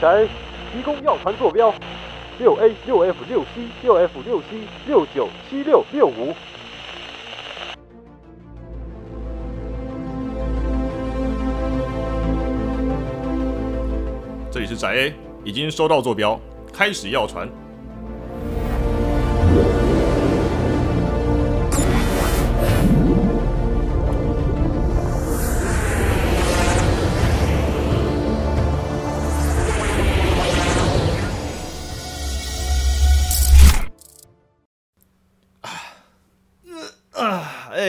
[0.00, 0.28] 宅 A
[0.72, 1.74] 提供药船坐标：
[2.38, 4.46] 六 A 六 F 六 C 六 F 六 C
[4.86, 6.32] 六九七六六五。
[14.52, 16.40] 这里是宅 A，已经收到坐标，
[16.72, 17.48] 开始要船。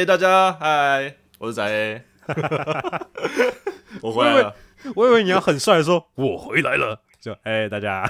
[0.10, 2.02] 大家嗨，我是宅 A，
[4.02, 4.56] 我回来了。
[4.96, 8.10] 我以为你要很帅的说“我回来了”，就哎、大家，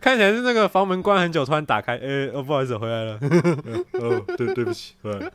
[0.00, 3.18] 看起来是那个房门关很久，突然打开，哎、哦不好意思回来了，
[4.00, 5.32] 哦对对不起，回来了，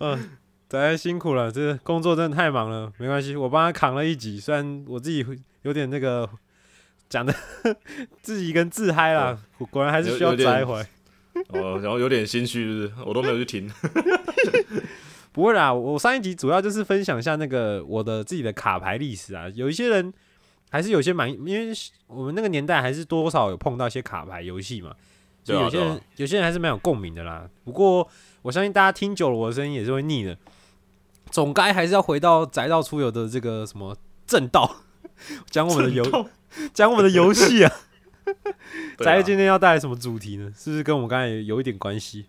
[0.00, 0.30] 嗯，
[0.68, 6.28] 大家辛苦了，这工作真的太忙了，没关系，我帮他扛了一集，虽然我自己会有点那个
[7.08, 7.34] 讲的
[8.20, 10.86] 自己跟自嗨啦，果果然还是需要有有点摘回来。
[11.48, 13.06] 哦，然后有点心虚，是不是？
[13.06, 13.70] 我都没有去听。
[15.32, 19.48] 不会啦，我上一集主要就是分享一下那个我的自己的卡牌历史啊。
[19.54, 20.12] 有一些人
[20.70, 21.74] 还是有些蛮，因为
[22.06, 24.94] 我们那个年代还是多少有碰到一些卡牌游戏嘛，
[25.42, 27.48] 所以有些人、啊啊有些人还是蛮有共鸣的啦。
[27.64, 28.08] 不过
[28.42, 30.38] 我相信大家听久了我的声音也是会腻的，
[31.30, 34.76] 总该还是要回到宅道出游的这个什么正道，
[35.50, 36.28] 讲我们的游
[36.72, 37.72] 讲我们的游戏啊。
[38.98, 40.52] 宅今天要带来什么主题呢？
[40.56, 42.26] 是不是跟我们刚才有一点关系？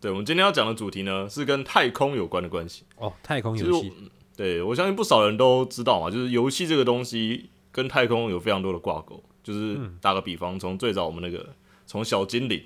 [0.00, 2.84] 对，我们今天要讲的主题呢，是跟太空有关的关系。
[2.96, 3.92] 哦，太空游戏。
[4.36, 9.22] 对我相信不少人都知道嘛，就是游戏这个东西跟太空有非常多的挂钩。
[9.42, 11.54] 就是嗯打个比方，从最早我们那个
[11.86, 12.62] 从小精灵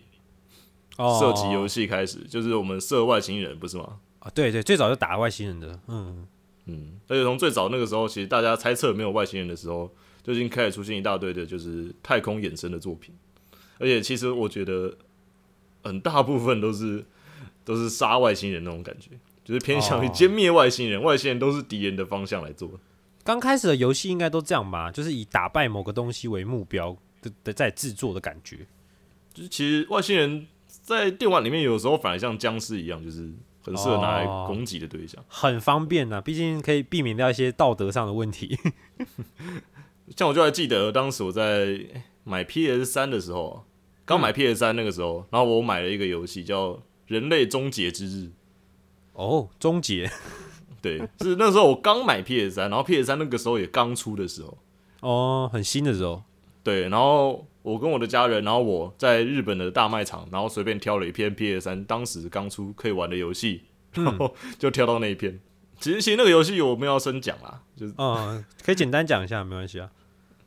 [0.97, 3.99] 哦射击游戏开始，就是我们射外星人，不是吗？
[4.21, 6.27] 啊，对对，最早就打外星人的，嗯，
[6.67, 9.93] 嗯，而且从最早那个时候，其实大家猜测没有外星人的时候，
[10.29, 13.15] 就已经开始出现一大堆的就是太空衍生的作品。
[13.79, 14.95] 而且其实我觉得
[15.83, 17.03] 很大部分都是
[17.65, 19.13] 都是杀外星人那种感觉，
[19.43, 22.71] 就是偏向于哦歼灭外星人，外星人都是敌人的方向来做。
[23.25, 28.67] 刚开始的游戏应该都这样吧，就是以打败某个东西为目标的的在制作的感觉。
[29.33, 35.25] 就是其实外星人在电玩里面有时候反而像僵尸一样，就是很适合拿来哦攻击的对象。
[35.29, 38.59] 很方便呐、毕竟可以避免掉一些道德上的问题。
[40.17, 41.79] 像我就还记得当时我在
[42.25, 43.55] 买 PS 三的时候啊，
[44.05, 46.71] 刚嗯买 PS 三那个时候，然后我买了一个游戏叫
[47.07, 48.25] 《人类终结之日》。
[49.13, 50.11] 哦，终结
[50.81, 54.59] 对，是那时候我刚买 PS 三，然后 PS 三那个时候也刚出的时候，
[55.01, 56.23] 哦，很新的时候，
[56.63, 63.63] 对，然后我跟我的家人，然后我在日本的大卖场，然后随便挑了一片 PS 三当时刚出可以玩的游戏，
[63.95, 65.41] 然后就挑到那一片。
[65.81, 69.91] 其实其实那个游戏我们要深讲啦，就是嗯，可以简单讲一下，没关系啊。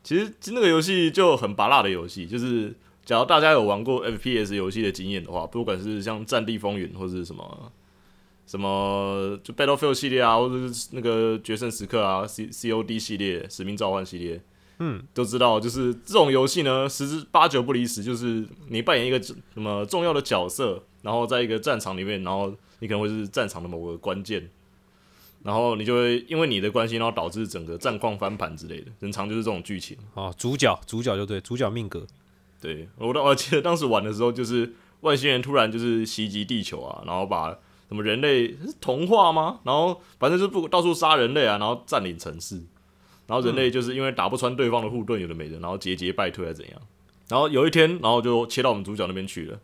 [0.03, 2.73] 其实那个游戏就很拔辣的游戏，就是
[3.05, 7.71] 假如大家有玩过 FPS 游戏的经验的话，不管是像《战地风云》或者是什么
[8.47, 14.41] 什么就 Battlefield 系列啊，或者是那个《决胜时刻》啊、C COD 系列、使命召唤系列，
[14.79, 24.49] 嗯，都知道，就是这种游戏呢，十之八九不离十，就是你扮演一个什么重要的角色，然后在一个战场里面，然后你可能会是战场的某个关键，
[25.43, 29.97] 然后你就会因为你的关系，然后导致整个战况翻盘之类的，很常就是这种剧情。
[30.13, 32.05] 啊，主角主角就对，主角命格。
[32.59, 37.49] 对我当我记得当时玩的时候，就是外星人突然就是袭击地球啊，然后把
[37.87, 39.59] 什么人类是同化吗？
[39.63, 42.61] 然后反正就是不到处杀人类啊，然后占领城市，
[43.25, 46.81] 然后人类就是因为打不穿对方的护盾，有的没的，然后节节败退还是怎样。
[47.29, 49.59] 然后有一天，然后就切到我们主角那边去了。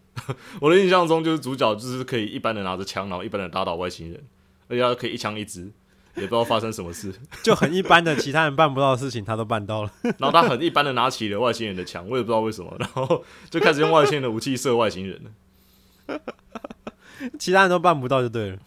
[0.62, 4.24] 我的印象中就是主角就是可以一般的拿着枪，然后一般的打倒外星人，
[4.68, 5.72] 而且他可以一枪一支，
[6.16, 7.14] 也不知道发生什么事。
[7.44, 9.92] 就很一般的其他人办不到的事情，他都办到了。
[10.18, 16.19] 然后他很一般的拿起了外星人的枪，我也不知道为什么，然后就开始用外星人的武器射外星人了。
[17.40, 18.58] 其他人都办不到就对了。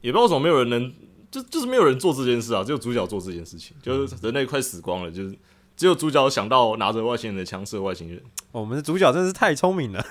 [0.00, 0.92] 也不知道为什么没有人能，
[1.30, 5.36] 就就是没有人做这件事啊，只有主角做这件事情，就是人类快死光了，就是
[5.76, 8.18] 只有主角想到拿着外星人的枪射外星人，
[8.52, 10.04] 哦我们的主角真是太聪明了。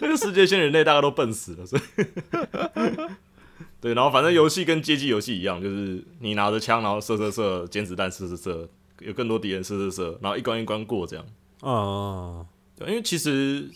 [0.00, 1.82] 那个世界线人类大概都笨死了，所以
[3.82, 8.68] 对，然后反正游戏跟街机游戏一样，就是你拿着枪，然后射射射，捡子弹射射射，
[9.00, 11.26] 有更多敌人射射射，然后一关一关过这样。
[11.62, 12.46] 哦，
[12.76, 13.68] 对，因为其实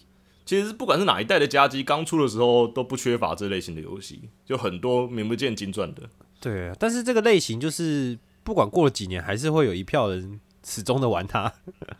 [0.44, 6.08] 其实不管是哪一代的家机，刚出的时候都不缺乏这类型的游戏，就很多名不见经传的。
[6.40, 11.52] 对啊，但是这个类型就是不管过了几年，还是会有一票人始终的玩它。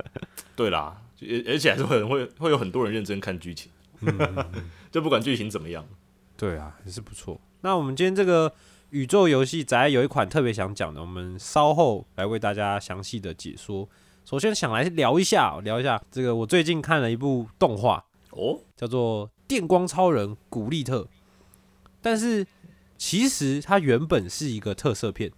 [0.55, 3.73] 对啦，而而且还是会会会有很多人认真看剧情，
[4.93, 5.85] 就不管剧情怎么样。
[6.37, 7.41] 对啊，也是不错。
[7.67, 8.53] 那我们今天这个
[8.91, 13.89] 宇宙游戏宅有一款特别想讲的，我们稍后来为大家详细的解说。
[14.25, 21.01] 首先想来聊一下，聊一下这个我最近看了一部动画，哦，叫做《电光超人古力特》，
[22.01, 22.47] 但是
[22.97, 25.33] 其实它原本是一个特色片，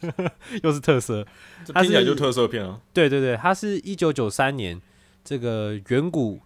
[0.62, 1.26] 又是特色。
[1.64, 2.82] 这它听起来就特色片啊。
[2.92, 4.78] 对对对，它是一九九三年
[5.24, 6.38] 这个远古，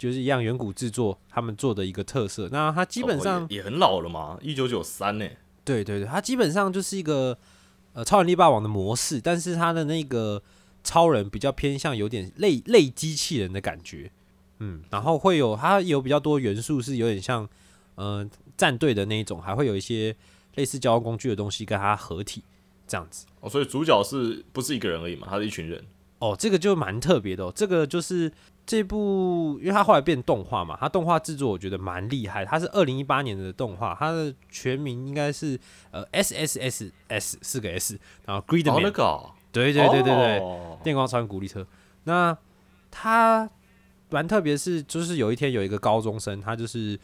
[0.00, 2.48] 就是一样远古制作他们做的一个特色。
[2.50, 5.28] 那它基本上哦也也很老了嘛，一九九三呢。
[5.62, 7.36] 对对对，它基本上就是一个
[7.92, 10.42] 呃超人力霸王的模式，但是它的那个
[10.82, 14.10] 超人比较偏向有点类类机器人的感觉，
[14.60, 17.46] 嗯，然后会有它有比较多元素是有点像
[17.96, 18.26] 呃
[18.56, 20.16] 战队的那一种，还会有一些
[20.54, 22.42] 类似交通工具的东西跟它合体
[22.88, 23.26] 这样子。
[23.40, 25.26] 哦，所以主角是不是一个人而已嘛？
[25.30, 25.84] 他是一群人。
[26.18, 27.52] 哦，这个就蛮特别的哦。
[27.54, 28.30] 这个就是
[28.66, 32.44] 这部，因为它后来变动画嘛，它动画制作我觉得蛮厉害。
[32.44, 35.58] 它是二零一八年的动画，它的全名应该是
[35.90, 41.66] 呃 S S S S 四个 S，然后哦对对对对对，哦电光超人古力车。
[42.04, 42.36] 那
[42.90, 43.48] 他
[44.10, 46.98] 蛮特别，是就是有一天有一个高中生，他就是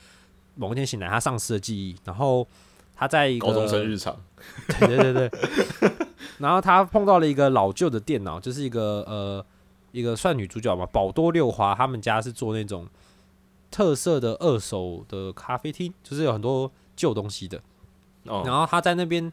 [0.55, 2.47] 某一天醒来，他丧失了记忆，然后
[2.95, 4.17] 他在一个高中生日常。
[4.79, 5.31] 对对对对。
[6.39, 9.45] 然后他碰到了一个老旧的电脑，就是一个呃
[9.97, 12.87] 一个算女主角嘛，宝多六华，他们家是做那种
[13.71, 17.59] 特色的二手的咖啡厅，就是有很多旧东西的。
[18.25, 19.33] 哦，然后他在那边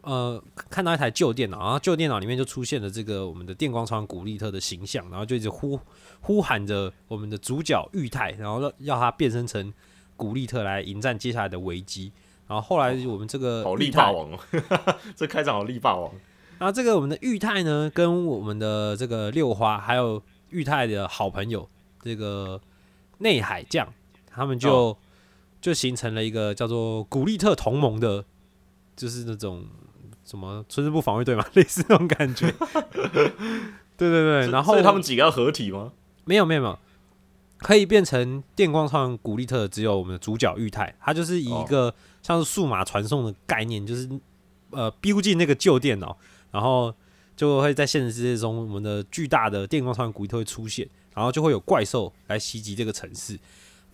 [0.00, 5.78] 呃看到一台旧电脑，然后旧电脑里面就出现了这个我们的电光超人古力特的形象，然后就一直呼
[6.22, 9.70] 呼喊着我们的主角玉泰，然后要要他变身成
[10.16, 12.10] 古力特来迎战接下来的危机。
[12.48, 14.38] 然后后来我们这个好力霸王哦，
[15.14, 16.10] 这开场好力霸王。
[16.62, 21.68] 然后这个我们的裕泰呢，跟我们的这个六花，还有裕泰的好朋友
[22.00, 22.60] 这个
[23.18, 23.92] 内海将，
[24.30, 24.96] 他们就、哦
[25.60, 28.24] 就形成了一个叫做古力特同盟的，
[28.96, 29.64] 就是那种
[30.24, 32.52] 什么村支部防卫队嘛， 类似那种感觉。
[33.96, 35.92] 对对对，然后所以他们几个要合体吗？
[36.24, 36.78] 没有没有没有，
[37.58, 44.08] 可以变成电光超人古力特只有我们的主角裕泰，他就是以一个像是数码传送的概念，就是
[44.70, 46.18] 呃丢进那个旧电脑，
[46.52, 46.94] 然后
[47.34, 53.36] 就会在现实世界中，我们的巨大的电光超人古力特会出现，然后就会有怪兽来袭击这个城市。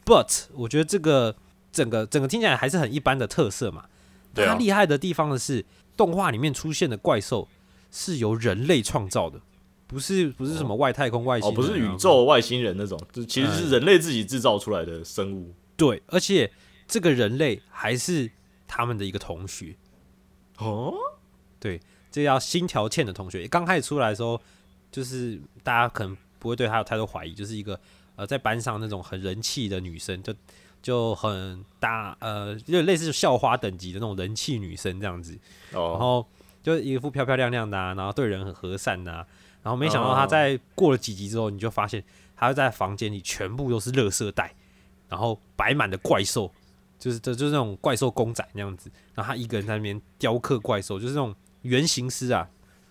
[0.05, 1.35] But 我觉得这个
[1.73, 3.87] 整个整个听起来还是很一般的特色嘛。
[4.35, 5.65] 对啊它厉害的地方的是，
[5.97, 7.49] 动画里面出现的怪兽
[7.91, 9.41] 是由人类创造的，
[9.87, 15.55] 不是不是什么外太空外星哦，不是宇啊宙外星人那种，就其实嗯是人类自己制造出来的生物。
[15.77, 16.50] 对，而且
[16.87, 18.31] 这个人类还是
[18.67, 19.77] 他们的一个同学，
[20.59, 20.95] 哦，
[22.11, 23.47] 这叫新条茜的同学。
[23.49, 24.41] 刚开始出来的时候，
[24.91, 27.79] 就是大家可能不会对他有太多怀疑，就是一个
[28.17, 30.35] 呃在班上那种很人气的女生，就
[30.81, 35.38] 就很大呃，就类似校花等级的那种人气女生这样子。
[35.71, 36.27] 然哦，后
[36.62, 39.27] 就一副漂漂亮亮的、啊，然后对人很和善呐、啊，
[39.62, 42.03] 然后没想到他哦在过了几集之后，你就发现
[42.37, 44.55] 他在房间里全部都是垃圾袋，
[45.09, 46.50] 然后摆满的怪兽，
[46.99, 52.49] 就是这就是那种怪兽公仔那样子，然后她一个人在那边雕刻怪兽，就是那种原型师啊，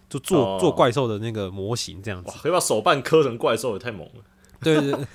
[0.10, 2.32] 就做、哦做怪兽的那个模型这样子，。
[2.42, 4.24] 可以把手办刻成怪兽，也太猛了。
[4.60, 5.06] 对 对对，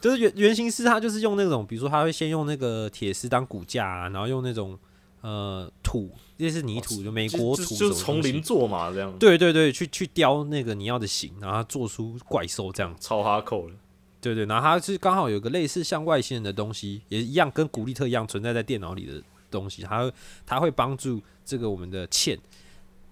[0.00, 4.78] 就是原原型师，他就是用那种，比如说他会先用那个铁丝当骨架啊，然后用那种
[5.20, 12.94] 呃土，类似泥土，就美国土就从零做嘛，这样对对对，去去雕那个你要的形，然后做出怪兽这样。
[12.98, 13.74] 超哈扣的。
[14.20, 20.12] 对对，然后它是刚好有个类似像外星人的东西，也一样跟古力特一样存在在电脑里的东西，它会
[20.46, 22.38] 它会帮助这个我们的茜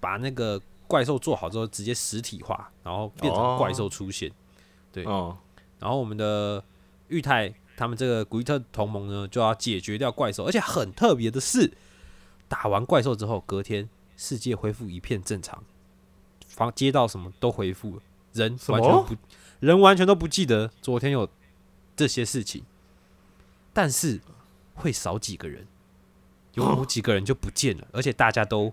[0.06, 4.30] 把那个怪兽做好之后直接实体化，然后变成怪兽出现。
[4.92, 5.02] 对。
[5.02, 5.36] 哦，
[5.80, 6.62] 然后我们的
[7.08, 11.72] 玉泰他们这个古伊特同盟呢就要解决掉怪兽，而且很特别的是，
[12.46, 15.64] 打完怪兽之后，隔天世界恢复一片正常，
[16.46, 19.16] 房街道什么都恢复了，人完全不
[19.58, 21.28] 人完全都不记得昨天有
[21.96, 22.62] 这些事情，
[23.72, 24.20] 但是
[24.76, 25.66] 会少几个人，
[26.54, 28.72] 有某 几个人就不见了，而且大家都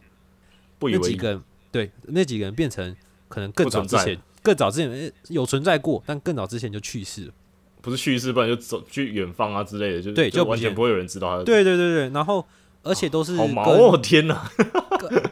[0.83, 1.01] 不以为意。
[1.01, 2.95] 那几个人对那几个人变成
[3.27, 7.33] 可能更早之前更早之前诶有存在过，但更早之前就去世了。
[7.81, 12.45] 不是去世，不然就走去远方啊之类的，就对就完全不会有人知道他。，对对对对，然后
[12.81, 13.97] 而且都是好跟毛哦！
[13.97, 14.49] 天哪，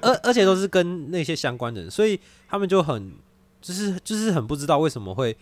[0.01, 3.13] 而而且都是跟那些相关的人，所以他们就很
[3.61, 5.37] 就是就是很不知道为什么会，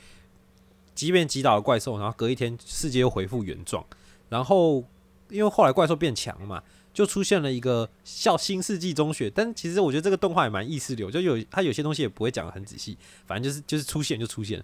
[0.93, 3.83] 即便击倒了怪兽，然后隔一天世界又恢复原状，
[4.29, 4.83] 然后
[5.29, 6.61] 因为后来怪兽变强嘛，
[6.93, 14.63] 就出现了一个叫新世纪中学，但其实我觉得这个动画也蛮意识流，就有他有些东西也不会讲的很仔细，反正就是就是出现就出现，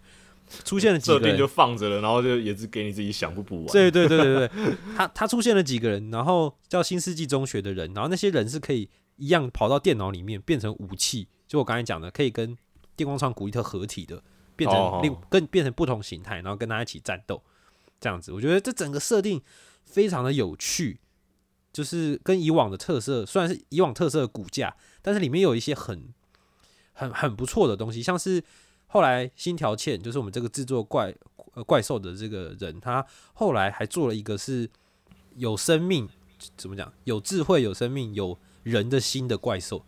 [0.63, 1.24] 出现了几个人。
[1.24, 3.67] 设定就放着了，然后就也是给你自己想不补完。
[3.67, 4.50] 对对对对对，
[4.98, 12.58] 他他出现了几个人，然后叫新世纪中学的人，然后那些人是可以一样跑到电脑里面变成武器，就我刚才讲的，可以跟
[12.96, 14.22] 电光创古力特合体的，
[14.55, 15.00] 变成哦。
[15.01, 17.41] 另跟变成不同形态，然后跟他一起战斗，
[18.00, 19.41] 这样子，我觉得这整个设定
[19.86, 21.00] 非常的有趣，
[21.75, 26.08] 就是跟以往的特色虽然是以往特色的骨架，但是里面有一些很
[26.94, 28.41] 很很不错的东西，像是
[28.88, 31.13] 后来新条茜，就是我们这个制作怪
[31.53, 34.70] 呃怪兽的这个人，他后来还做了一个是
[35.36, 36.08] 有生命，
[36.55, 36.94] 怎么讲？
[37.03, 39.84] 有智慧、有生命、有人的心的怪兽，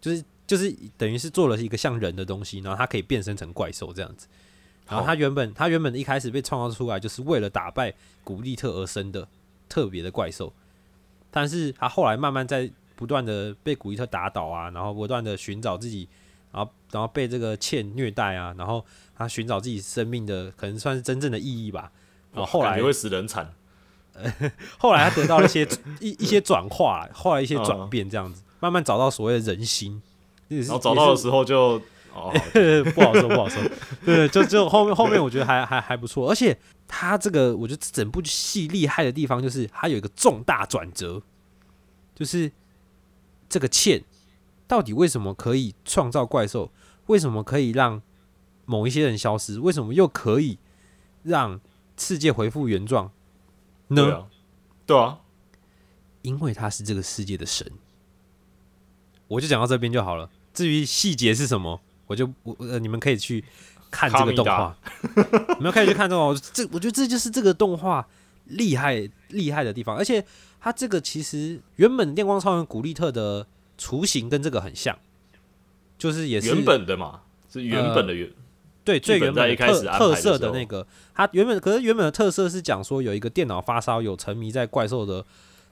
[0.00, 4.26] 就是就是等于是做了一个像人的东西，然后它可以变身成怪兽这样子。
[4.88, 9.26] 然后他原本他原本一开始被创造出来，就是为了打败古力特而生的
[9.68, 10.52] 特别的怪兽，
[11.32, 16.08] 但是他后来慢慢在不断的被古伊特打倒啊，然后不断的寻找自己，
[16.52, 18.84] 然后然后被这个欠虐待啊，然后
[19.16, 21.90] 他寻找自己生命的可能算是真正的意义吧。
[22.32, 23.52] 然后后来感觉会死人惨。
[24.78, 25.66] 后来他得到了一些
[25.98, 30.02] 一一些转化，后来一些嗯转变，这样子慢慢找到所谓的人心。
[30.48, 31.80] 然然后找到的时候就
[32.14, 32.32] 哦，
[32.94, 33.62] 不好说，不好说。
[34.04, 41.22] 对，就就后面后面我觉得还还还不错，而且他这个我觉得整部戏厉害的地方就是他有一个重大转折，
[42.14, 42.52] 就是
[43.48, 44.04] 这个欠
[44.66, 46.70] 到底为什么可以创造怪兽？
[47.06, 48.00] 为什么可以让
[48.64, 49.58] 某一些人消失？
[49.58, 50.58] 为什么又可以
[51.22, 51.60] 让
[51.96, 53.10] 世界恢复原状
[53.88, 54.04] 呢？
[54.04, 54.26] 对啊，
[54.86, 55.18] 对啊，
[56.22, 57.70] 因为他是这个世界的神。
[59.28, 60.30] 我就讲到这边就好了。
[60.52, 61.80] 至于细节是什么，
[62.12, 63.42] 我就我呃， 你们可以去
[63.90, 64.76] 看这个动画，
[65.58, 66.22] 你们可以去看这个。
[66.22, 68.06] 我这我觉得这就是这个动画
[68.44, 70.22] 厉害厉害的地方，而且
[70.60, 73.46] 它这个其实原本电光超人古力特的
[73.78, 74.96] 雏形跟这个很像，
[75.96, 78.30] 就是也是原本的嘛，是原本的原。
[78.84, 85.24] 对，最原本特特色的那个，它原本可是原本的特色是讲说有一个电脑发烧友沉迷在怪兽的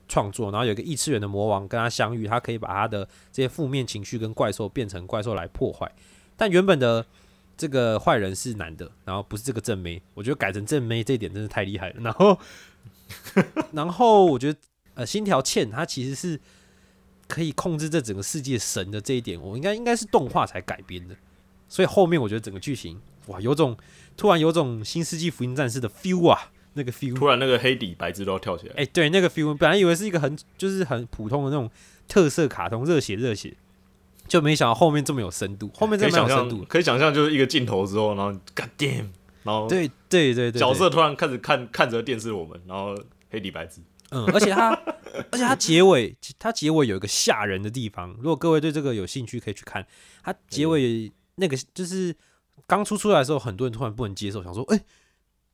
[0.09, 5.90] 创作，然后有一个异次元的魔王跟他相遇，他可以把他的这些负面情绪跟怪兽变成怪兽来破坏。
[6.40, 7.04] 但原本的
[7.54, 11.97] 这个坏人是男的，然后不是这个正妹，我觉得改成正妹这一点真是太厉害了。
[12.00, 12.38] 然后，
[13.73, 14.59] 然后我觉得
[14.94, 16.40] 呃，新条茜他其实是
[17.28, 21.14] 可以控制这整个世界神的这一点，我应该应该是动画才改编的。
[21.68, 23.76] 所以后面我觉得整个剧情哇，有种
[24.16, 28.75] 突然有种新世纪福音战士的 feel 啊，那个 feel，突然那个黑底白字都要跳起来。
[28.78, 31.70] 哎、对，那个 feel，本来以为是一个很就是很普通的那种
[32.09, 33.54] 特色卡通，热血热血，
[34.30, 36.66] 就没想到后面这么有深度，后面可以想真的有深度象，。
[36.66, 39.08] 可以想象就是一个镜头之后，然后 God damn，
[39.42, 42.96] 然后对对对对，角色突然开始看看着电视我们，然后
[43.28, 44.70] 黑底白字，嗯，而且它，
[45.32, 48.14] 而且它结尾，它结尾有一个吓人的地方。
[48.18, 49.84] 如果各位对这个有兴趣，可以去看。
[50.22, 52.14] 它结尾那个就是
[52.68, 54.80] 刚出出来的时候，很多人突然不能接受，想说，哎、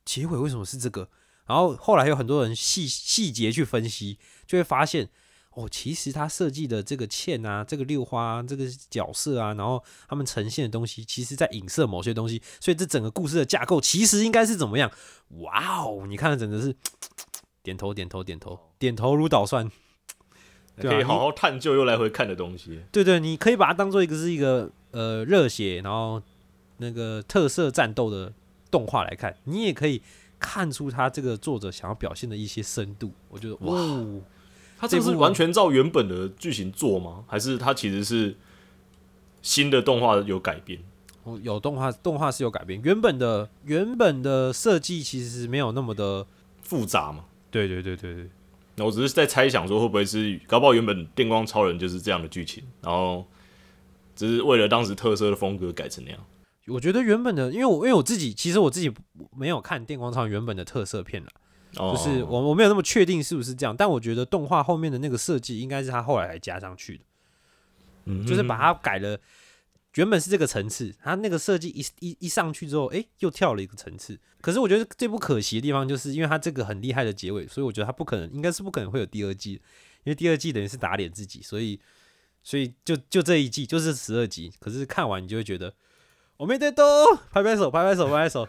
[0.05, 1.09] 结尾为什么是这个？
[1.47, 5.09] 然后后来有很多人细细节去分析，就会发现，
[5.57, 14.91] 哦，其实他设计的这个茜啊，这个六花、啊、这个角色啊，然后他们呈现的东西，其实在影射某些东西，所以这整个故事的架构其实应该是怎么样？
[15.39, 16.75] 哇哦，你看的真的是
[17.63, 19.71] 点头点头点头点头如捣蒜。
[20.79, 22.79] 对啊可以好好探究又来回看的东西。
[22.91, 26.21] 对对，你可以把它当做一个是一个呃热血，然后
[26.77, 28.31] 那个特色战斗的
[28.69, 30.03] 动画来看，你也可以
[30.37, 33.11] 看出他这个作者想要表现的一些深度。
[33.29, 33.75] 我觉得哇，
[34.77, 37.23] 他这个是完全照原本的剧情做吗？
[37.27, 38.35] 还是他其实是
[39.41, 40.79] 新的动画有改编？
[41.23, 46.25] 哦有动画，动画是有改变，原本的原本的设计其实没有那么的，
[46.61, 47.25] 复杂嘛？
[47.51, 48.29] 对对对对对，
[48.75, 53.25] 那我只是在猜想说，会不会是搞不好原本电光超人就是这样的剧情，然后
[54.15, 56.19] 只是为了当时特色的风格改成那样。
[56.67, 58.91] 我觉得原本的，因为我因为我自己其实我自己
[59.35, 61.29] 没有看电光超人原本的特色片了。
[61.75, 61.93] 哦。
[61.95, 67.03] 就是我我没有那么确定是不是这样，但我觉得动画后面的那个设计应该是他后来才加上去的，
[68.05, 69.19] 嗯就是把它改了，
[69.95, 74.19] 原本是这个层次，它那个设计一一一上去之后，诶，又跳了一个层次。
[74.39, 81.79] 可是我觉得最不可惜的地方，就是因为它这个很厉害的结尾，所以我觉得它不可能，应该是不可能会有第二季，因为第二季等于是打脸自己，所以
[82.43, 85.73] 所以就就这一季就是十二集，可是看完你就会觉得
[86.37, 88.47] 我没得都拍拍手，拍拍手，拍拍手，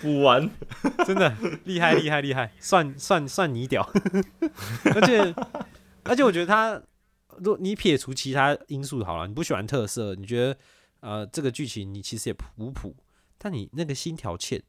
[0.00, 0.48] 补完，
[1.04, 3.86] 真的厉害厉害厉害，算算算你屌，
[4.94, 5.34] 而且
[6.04, 6.80] 而且我觉得他，
[7.36, 10.56] 如果你撇除其他因素好了，你不喜欢特色，你觉得
[11.00, 12.96] 呃这个剧情你其实也普普，
[13.36, 14.62] 但你那个心条欠，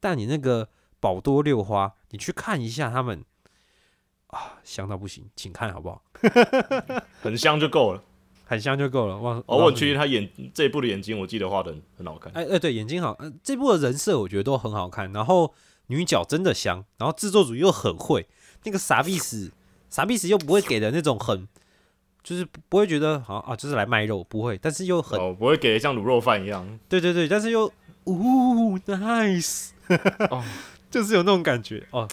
[0.00, 3.22] 但你那个宝多六花，你去看一下他们
[4.28, 6.02] 啊，香到不行，请看好不好？
[7.20, 8.02] 很香就够了。
[8.44, 9.34] 很香就够了，哇！
[9.46, 12.32] 哦，我很确定他眼这一部的眼睛，我记得画的很很好看。
[12.34, 15.54] 哎哎，对，眼睛好，呃，这部的人设我觉得都很好看，然后
[15.86, 18.26] 女角真的香，然后制作组又很会，
[18.64, 19.52] 那个傻逼死
[19.88, 21.48] 傻逼死又不会给的那种很，
[22.22, 26.78] 就是不会觉得好啊，就是来卖肉，不会，但是又很，哦，不会给的像卤肉饭一样。
[26.88, 27.70] 对对对，但是又，
[28.04, 29.70] 呜，nice，
[30.30, 30.42] 哦，
[30.90, 32.08] 就是有那种感觉哦。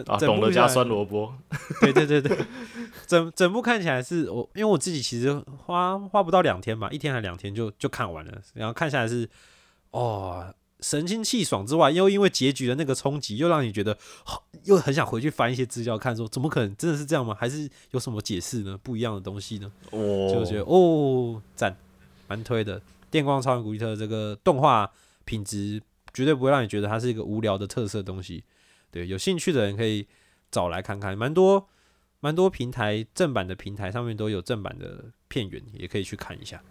[0.00, 1.34] 整啊，懂得加酸萝卜。
[1.82, 2.36] 对对对对，
[3.06, 5.32] 整整部看起来是我，因为我自己其实
[5.66, 8.40] 花花不到两天吧，一天还两天就就看完了。
[8.54, 9.28] 然后看下来是
[9.90, 13.96] 哦，神清气爽之外，又因为结局的那个冲击，又让你觉得
[14.64, 17.36] 又很想回去翻一些资料看，说怎么可能真的是这样吗？
[17.38, 18.78] 还是有什么解释呢？
[18.82, 19.70] 不一样的东西呢？
[19.90, 21.76] 哦，就觉得哦，赞，
[22.26, 22.80] 蛮推的。
[23.10, 24.90] 电光超人古力特这个动画
[25.26, 25.82] 品质
[26.14, 28.42] 绝对不会让你觉得它是一个无聊的特色东西。
[28.92, 30.06] 对，有兴趣的人可以
[30.50, 31.68] 找来看看，蛮多
[32.20, 36.62] 蛮多平台正版的平台上面都有正版的片源，也可以去看一下。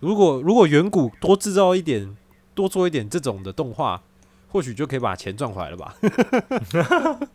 [0.00, 2.16] 如果如果远古多制造一点，
[2.54, 4.02] 多做一点这种的动画，
[4.48, 5.94] 或许就可以把钱赚回来了吧？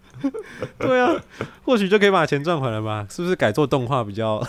[0.78, 1.24] 对啊，
[1.64, 3.08] 或许就可以把钱赚回来吧？
[3.10, 4.46] 是不是改做动画比较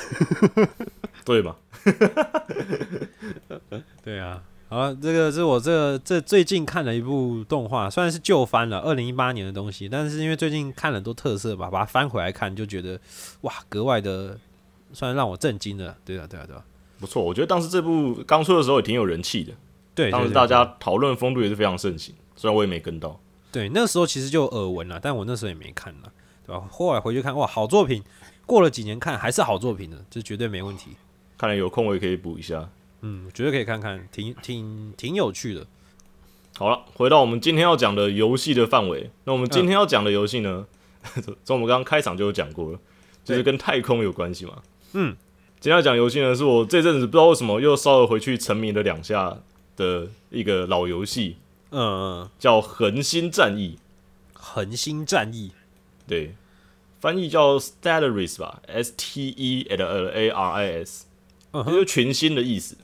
[1.24, 1.56] 对吧？
[4.02, 4.42] 对啊。
[4.70, 13.00] 好，这个是我这这最近看了一部动画，虽然是旧番了，二零一八年的东西，但是因为最近看了很多特色吧，把它翻回来看，就觉得
[13.40, 14.38] 哇，格外的，
[14.92, 15.96] 算让我震惊了。
[16.04, 16.62] 对啊，对啊，对啊，
[17.00, 17.24] 不错。
[17.24, 19.54] 我觉得当时这部刚出的时候也挺有人气的，
[19.94, 22.14] 对，当时大家讨论风度也是非常盛行。
[22.36, 23.18] 虽然我也没跟到，
[23.50, 26.12] 对，那时候其实就耳闻了，但我那时候也没看了，
[26.46, 26.62] 对吧？
[26.70, 28.04] 后来回去看，哇，好作品，
[28.44, 30.90] 过了几年看还是好作品的，这绝对没问题。
[31.38, 32.68] 看来有空我也可以补一下。
[33.00, 35.66] 嗯，觉得可以看看，挺挺挺有趣的。
[36.56, 39.10] 好了，回到我们今天要讲的游戏的范围。
[39.24, 40.66] 那我们今天要讲的游戏呢，
[41.44, 42.78] 从我们刚刚开场就有讲过了，
[43.24, 44.62] 就是跟太空有关系嘛。
[44.94, 45.16] 嗯，
[45.60, 49.38] 今天要讲游戏呢，是我这阵子不知道为什么又稍微回去沉迷了两下
[49.76, 51.36] 的一个老游戏。
[51.70, 51.80] 嗯
[52.22, 53.76] 嗯，叫《恒星战役》。
[54.32, 55.50] 恒星战役，
[56.06, 56.34] 对，
[57.00, 61.04] 翻译叫 Stellaris 吧，S T E L A R I S，
[61.52, 62.76] 就是群星的意思。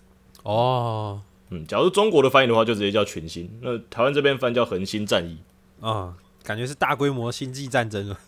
[0.45, 3.51] 哦，嗯，假如中国的翻译的话，就直接叫群星。
[3.61, 5.37] 那台湾这边翻叫恒星战役
[5.81, 8.19] 啊，感觉是大规模星际战争了。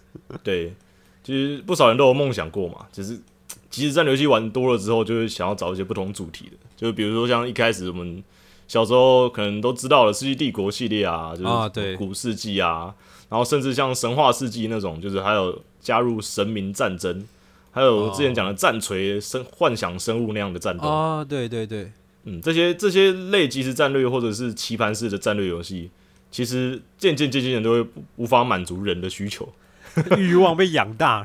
[0.43, 0.75] 对，
[1.23, 3.21] 其实不少人都有梦想过嘛，只是
[3.69, 8.23] 即使战略游戏玩多了之后，就是想要找一些不同主题的，就比如说像一开始我们
[8.67, 12.95] 小时候可能都知道了《世纪帝国》系列啊，就是对古世纪啊，
[13.29, 17.27] 然后甚至像神话世纪那种，就是还有加入神明战争，
[17.71, 21.93] 还有之前讲的战锤生幻想生物那样的战斗啊，对对对。
[22.29, 25.91] 嗯，这些这些类即时战略或者是棋盘式的战略游戏，
[26.29, 29.49] 其实渐渐渐渐的都会无法满足人的需求，
[30.19, 31.25] 欲望被养大，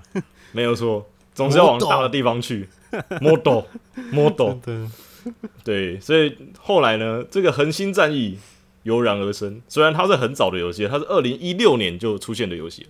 [0.52, 2.70] 没有错，总是要往大的地方去。
[3.20, 3.64] model
[4.12, 4.58] model，
[5.64, 8.38] 对，所以后来呢，这个恒星战役
[8.84, 9.60] 油然而生。
[9.68, 12.90] 虽然它是很早的游戏，它是二零一六年就出现的游戏了，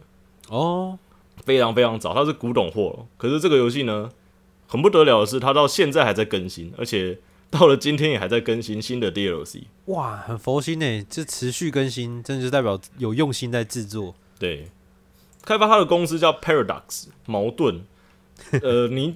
[0.50, 1.00] 哦，
[1.46, 3.08] 非常非常早，它是古董货。
[3.16, 4.10] 可是这个游戏呢，
[4.68, 7.18] 很不得了的是，它到现在还在更新，而且。
[7.52, 14.16] 到了今天也还在更新新的 DLC，哇，很佛心呢，这持续更新，真的就代表有用心在制作。
[14.40, 14.72] 对，
[15.44, 17.84] 开发它的公司叫 Paradox，矛盾。
[18.64, 19.16] 呃，你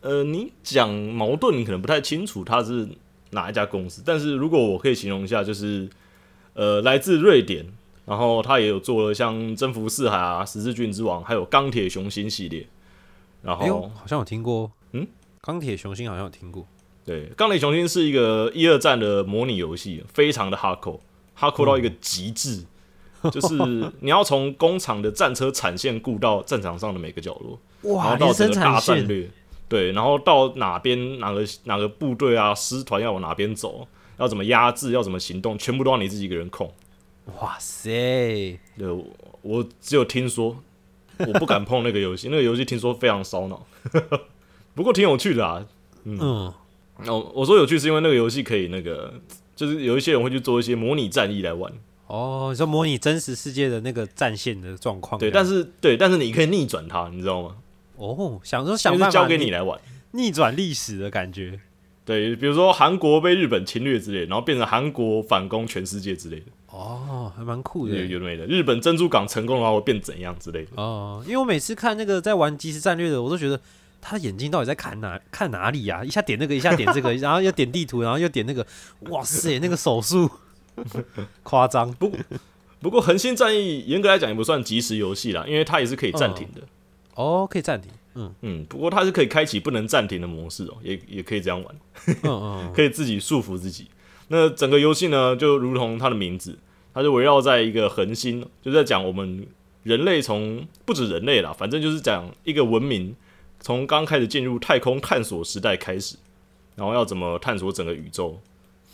[0.00, 2.88] 呃，你讲矛盾，你可能不太清楚它是
[3.30, 5.88] 哪一家公司，但是如果我可以形容一下，就是
[6.54, 7.64] 呃，来自瑞典，
[8.04, 12.66] 然后他也有做了像征服四海啊、十字军之王，还有钢铁雄心系列。
[13.40, 15.06] 然后好像有听过，嗯，
[15.40, 16.66] 钢铁雄心好像有听过。
[17.04, 22.64] 对，《钢铁雄心》是一个一二战的模拟游戏，非常的 hardcore，hardcore 到一个极致，
[23.32, 23.56] 就是
[23.98, 27.58] 你要从工厂的战车产线顾到战场上的每个角落，
[27.92, 29.28] 哇，然后到整个大战略，
[29.68, 33.88] 对，然后到哪边哪个哪个部队啊师团要往哪边走，
[34.18, 36.72] 要怎么压制，要怎么行动，全部都要你自己一个人控。
[37.40, 37.90] 哇塞，
[38.78, 38.88] 对，
[39.42, 40.56] 我只有听说，
[41.18, 43.66] 我不敢碰那个游戏，那个游戏听说非常烧脑，
[44.74, 45.66] 不过挺有趣的啊，
[46.04, 46.54] 嗯。
[47.06, 49.12] 哦，我说有趣是因为那个游戏可以那个，
[49.54, 51.72] 就是有一些人会去做一些模拟战役来玩，
[52.06, 57.56] 哦，你说模拟真实世界的那个战线的状况对，但是对，但是你可以逆转它，你知道吗？
[57.96, 59.78] 哦，想说想交给你来玩。
[60.12, 61.60] 逆转历史的感觉。
[62.04, 68.18] 对，比如说韩国被日本侵略之类，然后变成韩国反攻全世界之类的，哦，还蛮酷的有。
[68.18, 68.44] 没的。
[68.46, 70.70] 日本珍珠港成功的话会变怎样之类的。
[70.74, 73.60] 哦，因为我每次看那个在玩即时战略的，我都觉得
[74.02, 78.66] 他眼睛到底在看哪看哪里呀、一下点那个，一下点这个， 然后又点地图，然后又点那个，
[79.08, 80.28] 哇塞，那个手速
[81.44, 81.94] 夸张。
[82.80, 86.60] 不过恒星战役严格来讲也不算即时游戏啦，因为它也是可以暂停的。
[87.14, 87.90] 哦，可以暂停。
[88.14, 91.74] 嗯嗯，不过它是可以开启不能暂停的模式哦，也也可以这样玩，
[92.06, 93.86] 嗯嗯， 可以自己束缚自己。
[94.28, 96.58] 那整个游戏呢，就如同它的名字，
[96.92, 99.46] 它就围绕在一个恒星，就在讲我们
[99.84, 103.14] 人类从不止人类啦，反正就是讲一个文明
[103.62, 106.16] 从刚开始进入太空探索时代开始，
[106.74, 108.38] 然后要怎么探索整个宇宙。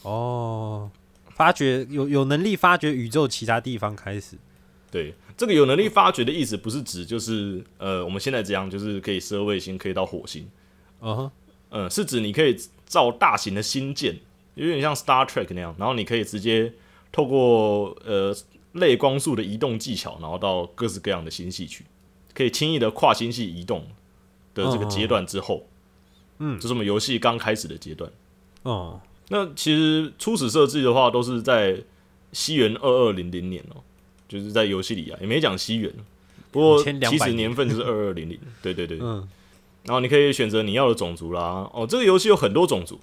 [0.02, 0.88] 哦，
[1.30, 4.36] 发掘有有能力发掘宇宙其他地方开始。
[4.90, 10.48] 对，这个有能力发掘的意思，不是指就是呃我们现在这样，就是可以射卫星，可以到火星。
[11.00, 11.30] 嗯哼，
[11.70, 14.18] 嗯，是指你可以造大型的星舰，
[14.54, 16.72] 有点像 Star Trek 那样，然后你可以直接
[17.10, 18.36] 透过呃
[18.72, 21.84] 类光速的移动技巧，然后到各式各样的星系去，
[22.34, 23.86] 可以轻易的跨星系移动
[24.64, 25.64] 的这个阶段之后，
[26.38, 28.10] 嗯这是我们游戏刚开始的阶段。
[28.62, 31.82] 哦，那其实初始设置的话，都是在
[32.32, 33.80] 西元二二零零年哦、
[34.28, 35.92] 就是在游戏里啊，也没讲西元，
[36.50, 38.98] 不过其实年份就是二二零零， 对对对。
[39.00, 39.26] 嗯，
[39.84, 41.70] 然后你可以选择你要的种族啦。
[41.72, 43.00] 哦，这个游戏有很多种族，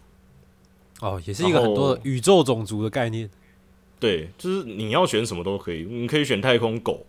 [1.01, 3.29] 哦，也是一个很多的宇宙种族的概念。
[3.99, 7.05] 对，就是你要选什么都可以，你可以选太空狗、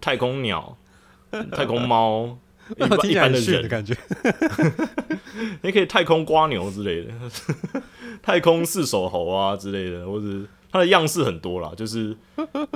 [0.00, 0.76] 太空鸟、
[1.50, 2.38] 太空猫、
[2.76, 3.96] 一般一般的人，的感觉。
[5.62, 7.12] 你可以太空瓜牛之类的，
[8.22, 10.24] 太空四手猴啊之类的，或者
[10.70, 12.16] 它的样式很多啦，就是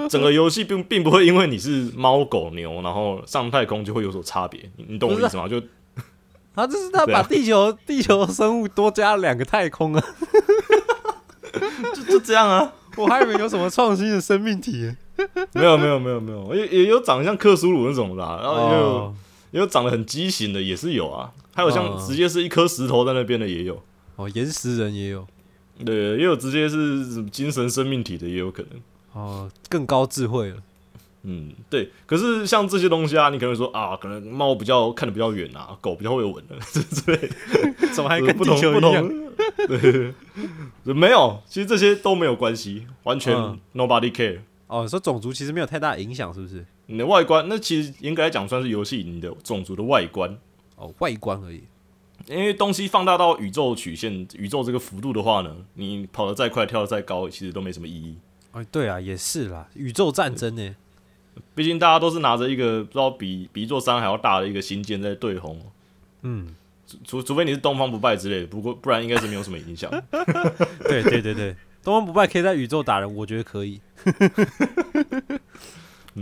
[0.08, 5.46] 整个游戏并并不会因为你是猫狗牛，然后上太空就会有所差别，你你懂我意思吗？
[5.48, 5.60] 就
[6.54, 10.04] 他就是他把地球、地球生物多加了两个太空啊！
[11.94, 12.72] 就就这样啊。
[12.96, 14.94] 我还以为有什么创新的生命体。
[15.52, 19.14] 没有没有没有没有，也也有长得像克苏鲁那种的啊、然后也有、哦
[19.52, 21.32] 也有长得很畸形的，也是有啊。
[21.54, 23.80] 还有像哦直接是一颗石头在那边的也有，
[24.16, 25.24] 哦，岩石人也有
[25.84, 28.80] 对，也有直接是精神生命体的也有可能。
[29.12, 30.56] 哦，更高智慧了。
[31.24, 31.90] 嗯，对。
[32.06, 39.08] 可是像这些东西啊，你可能会说啊，可能猫比较看得比较远啊，狗比较会闻的之类的， 怎么还呃跟地不同不球一样？
[39.08, 39.22] 同。
[39.68, 40.14] 对，
[40.94, 44.40] 没有，其实这些都没有关系，完全嗯 nobody care。
[44.66, 46.64] 哦，说种族其实没有太大影响，是不是？
[46.92, 50.36] 你的外观，那其实严格来讲算是游戏你的种族的外观。
[50.76, 51.62] 哦，外观而已。
[52.26, 58.18] 因为东西放大到宇宙曲线、宇宙这个幅度的话呢，你跑得再快、跳得再高，其实都没什么意义。
[58.50, 60.76] 哎，对啊，也是啦，宇宙战争呢。
[61.54, 65.58] 毕竟大家都是拿着一个不知道比比一座山还要大的一个星舰在对轰，
[66.20, 66.54] 嗯，
[67.04, 69.90] 除除非你是东方不败之类的，不过不然应该是没有什么影响。
[70.84, 73.80] 对对对对，东方不败可以在宇宙打人，我觉得可以。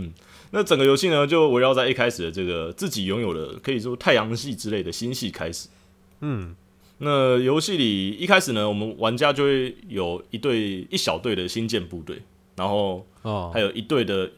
[0.53, 5.69] 那整个游戏呢，就围绕在一开始的这个自己拥有的可以说太阳系之类的星系开始。
[6.19, 6.55] 嗯，
[6.97, 12.21] 那游戏里一开始呢，我们玩家就会有一队一小队的星舰部队，
[12.55, 14.29] 然后哦还，有一队的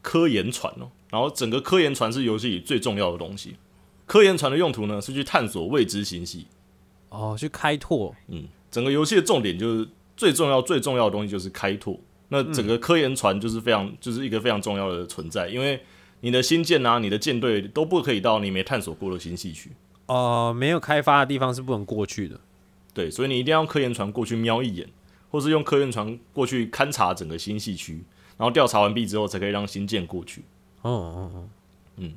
[0.00, 3.56] 科研船哦，然后整个科研船是游戏里最重要的东西。
[4.06, 6.46] 科研船的用途呢是去探索未知星系，
[7.10, 8.16] 哦，去开拓。
[8.28, 12.00] 嗯，整个游戏的重点就是最重要最重要的东西就是开拓。
[12.28, 15.80] 那整个科研船就是非常就是一个非常重要的存在，因为
[16.20, 19.70] 你的新舰啊，你的舰队都不可以到你没探索过的星系区。
[20.06, 22.40] 哦，没有开发的地方是不能过去的。
[22.92, 24.88] 对，所以你一定要科研船过去瞄一眼，
[25.30, 28.02] 或是用科研船过去勘察整个星系区，
[28.36, 30.42] 然后调查完毕之后才可以让新舰过去。
[30.82, 31.48] 哦哦哦，
[31.96, 32.14] 嗯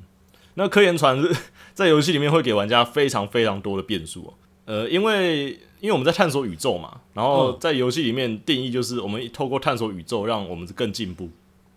[0.54, 1.34] 那科研船是
[1.72, 4.34] 在游戏里面会给玩家非常非常多的变数哦。
[4.64, 11.28] 呃，因为因为我们在探索宇宙嘛，然后嗯在游戏里面定义就是我们透过探索宇宙让我们更进步，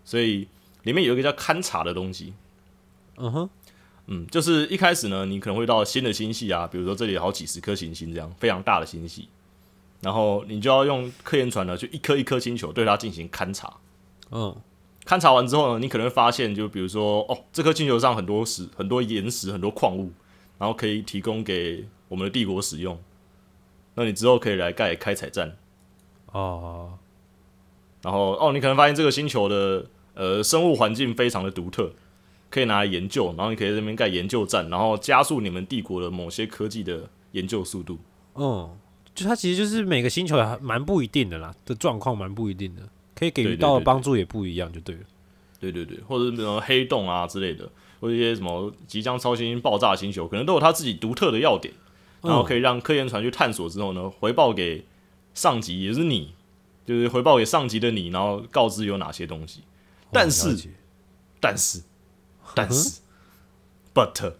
[0.04, 0.46] 所以
[0.84, 2.32] 里面有一个叫勘察的东西。
[3.16, 3.50] 嗯哼，
[4.06, 9.28] 嗯，就是一开始呢，你可能会到新的星系啊，比如说这里有好几十颗行星这样非常大的星系，
[10.02, 13.72] 然后你就要用科研船呢，去一颗一颗星球对它进行勘察。
[14.30, 14.54] 嗯，
[15.04, 20.12] 勘察完之后呢，你可能会发现，就比如说，哦，这颗星球上很多石、很多岩石、很多矿物，
[20.58, 22.98] 然后可以提供给我们的帝国使用。
[23.94, 25.56] 那你之后可以来盖开采站，
[26.32, 26.98] 哦，
[28.02, 31.92] 然后哦，你可能发现这个星球的呃生物环境非常的独特，
[32.50, 37.98] 可以拿来研究，然后你可以在这边盖研究站，然后加速你们帝国的某些科技的研究速度。
[38.34, 38.76] 嗯，
[39.14, 42.82] 就它其实就是每个星球还蛮不一定的啦，的状况蛮不一定的，
[43.14, 45.02] 可以给予到的帮助也不一样，就对了。
[45.58, 47.66] 对对对，或者是什么黑洞啊之类的，
[47.98, 51.72] 或者一些什么即将超新星爆炸的星球，可能都有它自己独特的要点，
[52.22, 54.84] 然后可以让科研船去探索之后呢，回报给
[55.34, 56.34] 上级，也就是你，
[56.84, 59.62] 就是回报给上级的你，然后告知有哪些东西。
[60.12, 60.56] 但是哦
[61.40, 61.82] 但是，
[62.54, 63.00] 但是
[63.94, 64.34] ，but，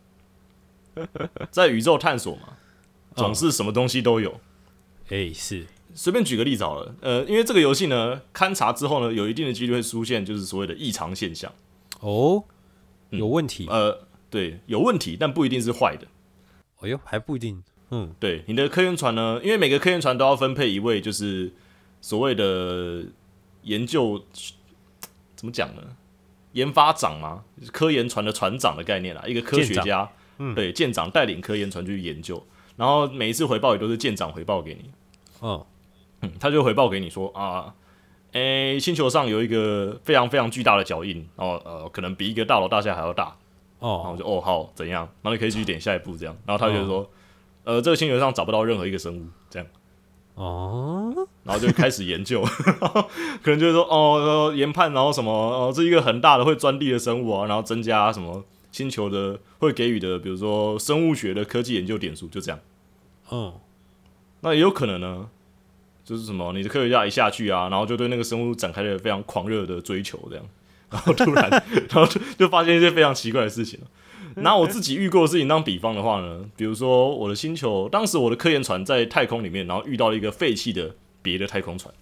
[1.50, 2.56] 在宇宙探索嘛，
[3.14, 4.40] 总是什么东西都有。
[5.08, 11.52] 哎、是随便举个例子好了，呃，因为这个游戏呢，勘察之后呢，有一定的几率会出现就是所谓的异常现象。
[12.00, 12.44] 哦，
[13.10, 16.06] 嗯有问题，呃，对，有问题，但不一定是坏的。
[16.80, 21.52] 哎呦，还不一定，嗯，对，你的科研船呢，因为每个科研船都要分配一位，就是
[22.00, 23.04] 所谓的
[23.62, 24.22] 研究，
[25.34, 25.82] 怎么讲呢？
[26.52, 32.42] 研发长嘛，科研船的船长的概念啦，一个科学家，嗯，对，舰长带领科研船去研究，
[32.76, 34.90] 然后每一次回报也都是舰长回报给你，
[35.40, 35.66] 哦，
[36.22, 37.74] 嗯，他就回报给你说啊，
[38.32, 43.36] 诶、星球上有一个非常非常巨大的脚印，哦呃，可能比一个大楼大厦还要大，
[43.80, 47.10] 然后就哦好怎样，然后你可以继续点下一步这样，然后他就说，
[47.64, 49.68] 呃，这个星球上找不到任何一个生物这样，
[50.34, 51.12] 哦，
[51.44, 52.42] 然后就开始研究，
[53.42, 62.60] 可能就是说哦呃研判，然后什么哦这一个很大的会钻地的生物啊，然后增加什么星球的会给予的，比如说生物学的科技研究点数，就这样。
[63.28, 63.60] 哦，
[64.40, 65.28] 那也有可能呢，
[66.04, 70.44] 就是什么你的科学家一下去啊，然后就对那个生物展开了非常狂热的追求，这样，
[70.90, 73.87] 然后突然，然后就就发现一些非常奇怪的事情了。
[74.42, 81.94] 拿我自己遇过的事情当比方的话呢，比如说我的星球，当时我的科研船在太空里面，然后遇到了一个废弃的别的太空船，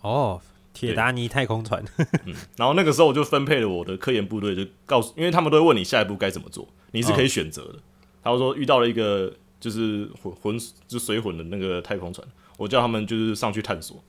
[0.00, 0.40] 哦，
[0.72, 1.84] 铁达尼太空船，
[2.24, 7.74] 嗯然后那个时候我就分配了我的科研部队，就告诉，因为他们都会问你下一步该怎么做，你是可以选择的。
[8.22, 14.02] 他就说遇到了一个就是混混就水混的那个太空船，我叫他们就是上去探索，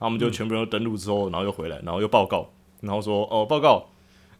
[0.00, 3.88] 他们就全部人都登陆之后，然后又回来，然后又报告，然后说哦报告，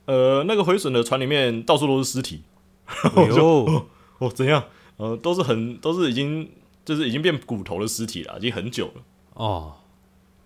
[0.06, 2.42] 呃那个毁损的船里面到处都是尸体，
[2.86, 3.84] 哎呦，
[4.18, 4.64] 哦怎样？
[4.96, 6.50] 呃都是很都是已经
[6.84, 9.02] 就是已经变骨头的尸体了，已经很久了。
[9.34, 9.74] 哦，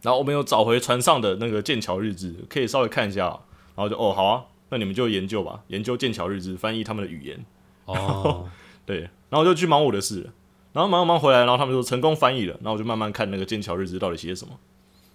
[0.03, 3.41] 然后我们又找回船上的那个剑桥日志，可以稍微看一下。
[3.77, 7.45] 然后就哦好啊，那你们就研究吧，研究剑桥日志，翻译他们的语言。
[7.87, 8.49] 哦，
[8.87, 10.31] 对，然后我就去忙我的事了。
[10.73, 14.55] 然后忙忙回来，然后他们就成功翻译了，然后我就慢慢看那个剑桥日志到底写什么。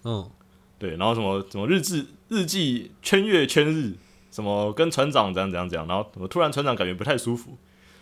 [0.04, 0.30] 嗯，
[0.80, 3.92] 对，然后什么什么日志日记圈月圈日，
[4.32, 7.56] 什么跟船长怎样怎样怎样，然后怎么突然船长感觉不太舒服，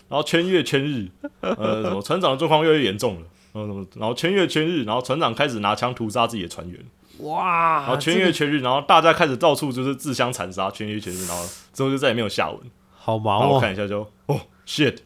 [0.08, 1.08] 然后圈月圈日，
[1.40, 6.80] 呃，什么船长的状况越来越严重了，然后什么，然后圈月圈日，然后船长开始拿枪屠杀自己的船员。
[7.18, 12.60] 哇，然后圈月圈日，然后大家开始到处就是自相残杀，圈月圈日，然后之后就再也没有下文。
[12.94, 14.98] 好忙哦，后我看一下就哦 shit，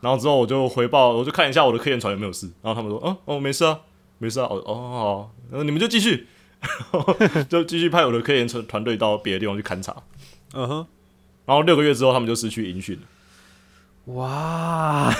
[0.00, 3.80] 然后之后我就回报，我就看一下我的科研船有没有事，然后他们说嗯哦没事啊，
[4.16, 6.28] 没事啊，哦哦好，然后你们就继续，
[7.48, 9.94] 就继续派我的科研团团队到别的地方去勘察。
[10.54, 10.86] 嗯哼，
[11.46, 13.02] 然后六个月之后，他们就失去音讯了。
[14.14, 15.14] 哇，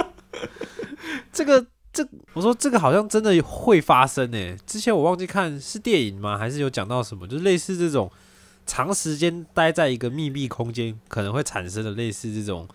[1.32, 4.56] 这个这，我说这个好像真的会发生诶。
[4.66, 6.38] 之前我忘记看是电影吗？
[6.38, 8.10] 还是有讲到什么，就是类似这种
[8.66, 12.68] 长时间待在一个密闭空间可能会产生的类似这种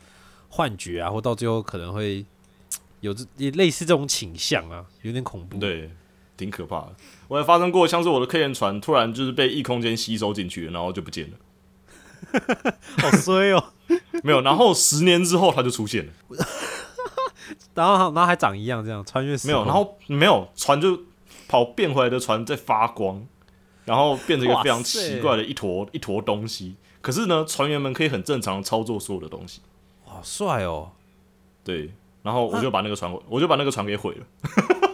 [0.49, 2.25] 幻觉啊，或到最后可能会
[3.01, 5.89] 有这也类似这种倾向啊，有点恐怖。，对，
[6.37, 6.95] 挺可怕的。
[7.27, 12.73] 我也发生过，像是我的科研船突然就是被异空间吸收进去，然后就不见了。
[13.01, 13.71] 好衰哦。
[14.23, 16.11] 没有，然后十年之后它就出现了。
[17.75, 20.99] 然后然后还长一样，这样穿越没有，然后没有船就
[21.47, 23.23] 跑变回来的船在发光，
[23.83, 26.75] 然后变成一个非常奇怪的一坨一坨东西。
[27.01, 29.61] 可是呢，船员们可以很正常的操作所有的东西。
[30.03, 30.91] 好帅哦，
[31.63, 31.93] 对，
[32.23, 34.25] 然后我就把那个船，我就把那个船给毁了，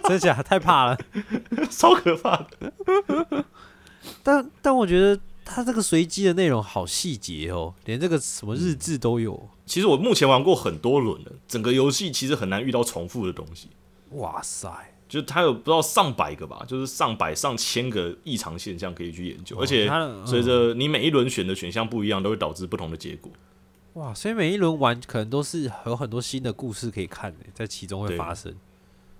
[0.03, 0.43] 真的假的？
[0.43, 0.97] 太怕了。
[1.71, 3.45] 超可怕的。
[4.23, 9.49] 但但我觉得它这个随机的内容好细节哦，连这个什么日志都有。
[9.65, 13.69] 其实我目前玩过很多轮了，整个游戏其实很难遇到重复的东西。
[14.11, 14.69] 哇塞，
[15.07, 19.89] 就是它有不知道上百个吧，就是上百上千个异常现象可以去研究，而且
[20.25, 23.31] 随着你每一轮选的选项不一样，都会导致不同的结果。
[23.93, 28.53] 哇，所以每一轮玩可能都是有很多新的故事可以看的，在其中会发生。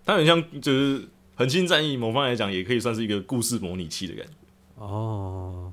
[0.05, 4.31] 它很像就是恒星战役，某方来讲也可以算是一个故事模拟器的感觉
[4.75, 5.71] 哦，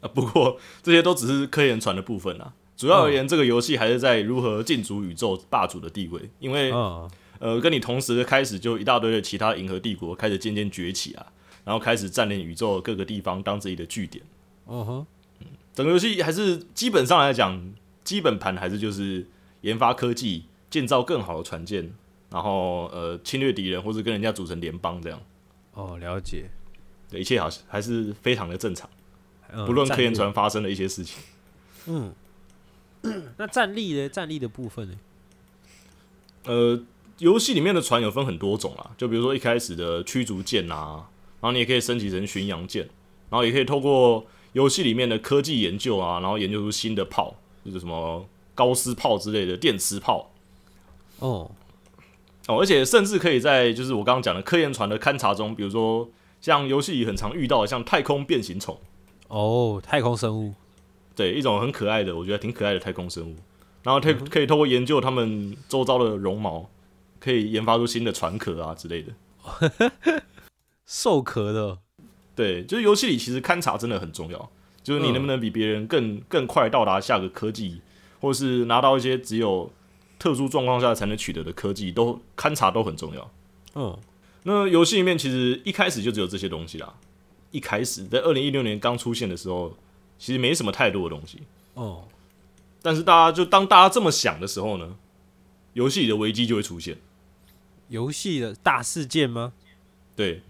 [0.00, 0.08] 啊。
[0.08, 11.26] 不过这些都只是科研船的部分啊，主要而言，这个游戏还是在如何进逐宇宙霸主的地位，因为、嗯，呃，跟你同时的开始就一大堆的其他银河帝国开始渐渐崛起啊，
[11.64, 14.24] 然后开始占领宇宙各个地方当自己的据点。
[14.66, 15.06] 哦哼，
[15.74, 17.72] 整个游戏还是基本上来讲，
[18.02, 19.26] 基本盘还是就是
[19.62, 21.92] 研发科技，建造更好的船舰，
[22.34, 25.20] 然然后呃侵略敌人或者跟人家组成联邦这样，
[25.74, 26.50] 哦，了解。
[27.08, 28.90] 对，一切好还是非常的正常，
[29.52, 31.22] 嗯不论科研，船发生的一些事情。
[31.86, 32.12] 嗯，
[33.36, 34.08] 那战力呢？
[34.08, 34.96] 战力的部分呢？
[36.46, 36.82] 呃，
[37.18, 41.08] 游戏里面的船有分很多种啦，就比如说一开始的驱逐舰啊，
[41.40, 42.82] 然后你也可以升级成巡洋舰，
[43.30, 50.32] 然后也可以透过游戏里面的科技研究啊，然后研究出新的炮，就是什么高斯炮之类的电磁炮
[51.20, 51.48] 哦，
[52.46, 56.08] 哦，而且甚至可以在就是我刚刚讲的科研船的勘察中，比如说
[56.40, 58.78] 像游戏里很常遇到的像太空变形虫，
[59.28, 60.54] 哦，太空生物，
[61.16, 63.36] 对，一种很可爱的，我觉得挺可爱的太空生物，
[63.82, 66.68] 然后可可以透过研究它们周遭的绒毛，
[67.18, 69.12] 可以研发出新的船壳啊之类的。
[70.84, 71.78] 兽壳的，
[72.36, 74.50] 对，就是游戏里其实勘察真的很重要，
[74.82, 77.80] 就是你能不能比别人更更快到达下个科技，
[78.20, 79.70] 或是拿到一些只有
[80.24, 83.30] 特殊状况下才能取得的科技，都勘察都很重要。
[83.74, 83.94] 嗯，
[84.44, 86.94] 那游戏里面其实一开始就只有这些东西啦。
[87.50, 89.76] 一开始在二零一六年刚出现的时候，
[90.18, 91.40] 其实没什么太多的东西。
[91.74, 92.08] 哦，
[92.80, 94.96] 但是大家就当大家这么想的时候呢，
[95.74, 96.96] 游戏里的危机就会出现。
[97.88, 99.52] 游戏的大事件吗？
[100.16, 100.40] 对，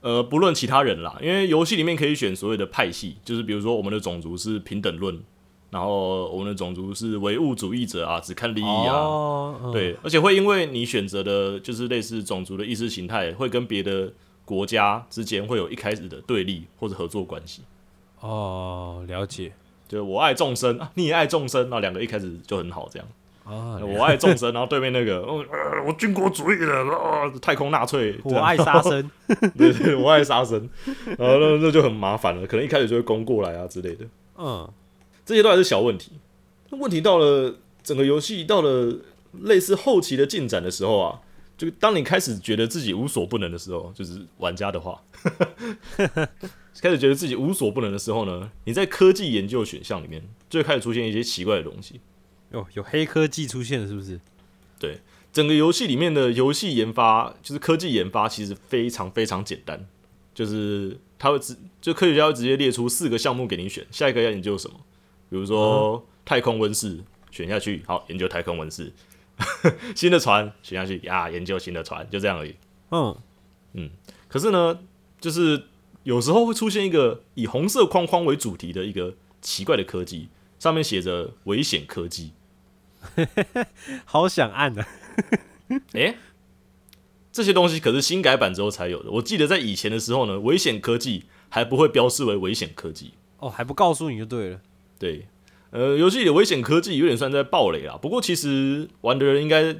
[0.00, 5.22] 呃，不论其他人啦，因为游戏里面可以选所谓的派系，就是比如说我们的种族是平等论，
[5.70, 8.94] 然后我们的种族是唯物主义者啊，只看利益啊。
[8.94, 14.12] 哦，嗯，对，而且会因为你选择的就是类似种族的意识形态，会跟别的
[14.44, 17.62] 国家之间会有一开始的对立或者合作关系。
[18.20, 19.52] 哦，了解。
[19.88, 23.08] 就是我爱众生，啊、你也爱众生，那两个一开始就很好，这样。
[23.44, 29.10] 啊，我爱众生，然后对面那个，哦 呃我军国主义的，哦，太空纳粹， 我爱杀生，
[29.58, 30.68] 对对，我爱杀生，
[31.18, 34.04] 然后那那就很麻烦了，可能一开始就会攻过来啊之类的，
[34.38, 34.70] 嗯，
[35.30, 36.10] 这些都还是小问题。
[36.70, 38.98] 那问题到了整个游戏到了
[39.42, 41.20] 类似后期的进展的时候啊，
[41.56, 45.00] 就当你开始觉得自己无所不能的时候，就是玩家的话，
[46.82, 52.00] 开始觉得自己无所不能的时候呢，你在科技研究选项里面就会开始出现一些奇怪的东西。
[52.50, 54.18] 哦有黑科技出现了，是不是？
[54.80, 54.98] 对
[55.32, 59.86] 整个游戏里面的游戏研发，就是科技研发，其实非常非常简单，
[60.34, 64.80] 就是他会直就科学家会直接列出四个项目给你选，下一个要研究什么，
[65.30, 66.98] 比如说、太空温室，
[67.30, 68.92] 选下去，好研究太空温室，
[69.96, 72.54] 新的船选下去呀，研究新的船，就这样而已。
[72.90, 73.16] 嗯
[73.72, 73.90] 嗯，
[74.28, 74.80] 可是呢，
[75.20, 75.64] 就是
[76.02, 82.32] 有时候会出现一个以红色框框为主题的一个奇怪的科技，上面写着危险科技。
[84.04, 84.84] 好想按的，
[85.94, 86.16] 诶，
[87.32, 89.10] 这些东西可是新改版之后才有的。
[89.12, 93.14] 我记得在以前的时候呢，危险科技还不会标示为危险科技。
[93.38, 94.60] 哦，还不告诉你就对了。
[95.00, 95.26] 对，
[95.70, 97.98] 呃，游戏里的危险科技有点算在暴雷啦。
[98.00, 99.72] 不过其实玩的人应该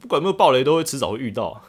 [0.00, 1.60] 不管有没有暴雷，都会迟早会遇到。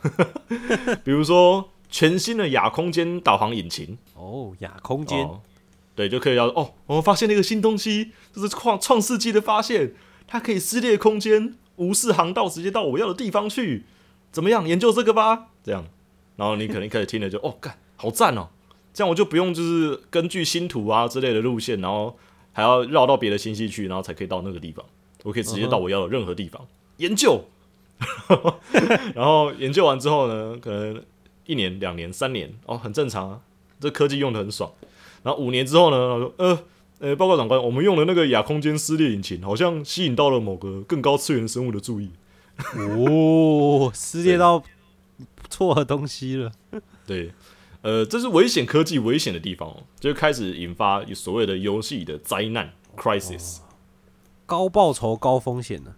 [1.03, 5.41] 比如说全新的亚空间导航引擎，哦，亚空间，哦，
[5.95, 9.95] 对，就可以要哦，我们发现了一个新东西，这是创创世纪的发现，
[10.27, 13.85] 它可以撕裂空间，无视航道，直接到我要的地方去，
[14.31, 14.67] 怎么样？
[14.67, 15.85] 研究这个吧，这样，
[16.35, 18.49] 然后你可能一开始听了就哦，干，好赞哦，
[18.93, 22.15] 这样我就不用就是根据星图啊之类的路线，然后
[22.53, 24.85] 还要绕到别的星系去，然后才可以到那个地方，
[25.23, 26.65] 我可以直接到我要的任何地方、
[26.97, 27.43] 研究，
[29.13, 31.03] 然后研究完之后呢，可能
[31.45, 33.41] 一年、两年、三年，哦，很正常啊，
[33.79, 34.71] 这科技用的很爽。
[35.23, 36.63] 然后五年之后呢，他说呃
[36.99, 42.11] 呃，报告长官，我们用的那个亚空间撕裂引擎好像吸引到了某个更高次元生物的注意。
[42.77, 44.63] 哦， 撕裂到
[45.49, 46.51] 错的东西了。
[47.05, 47.33] 对，
[47.83, 53.59] 呃，这是危险科技危险的地方哦，就开始引发所谓的游戏的灾难 crisis。
[54.45, 55.95] 高报酬高风险呢？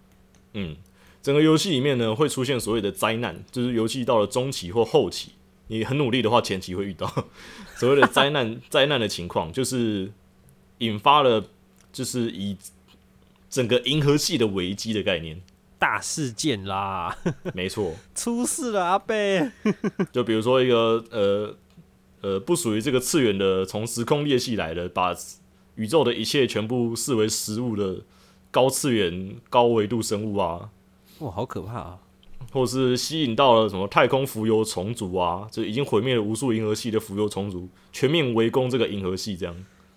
[0.54, 0.76] 嗯，
[1.22, 5.32] 整个游戏里面呢会出现所谓的灾难，就是游戏到了中期或后期，
[5.68, 7.06] 你很努力的话，前期会遇到
[7.76, 10.12] 所谓的灾难 灾难的情况，就是
[10.78, 11.44] 引发了
[11.92, 12.56] 就是以
[13.48, 15.40] 整个银河系的危机的概念。
[15.78, 17.16] 大事件啦，
[17.52, 19.50] 没错， 出事了，阿贝。
[20.10, 21.54] 就比如说一个呃
[22.20, 25.14] 呃不属于这个次元的，从时空裂隙来的，把
[25.76, 28.02] 宇宙的一切全部视为食物的
[28.50, 30.70] 高次元高维度生物啊，
[31.18, 31.98] 哇，好可怕啊！
[32.52, 39.54] 或是吸引到了什么太空浮游虫族啊，就已经毁灭了无数银河系的浮游虫族，全面围攻这个银河系，这样。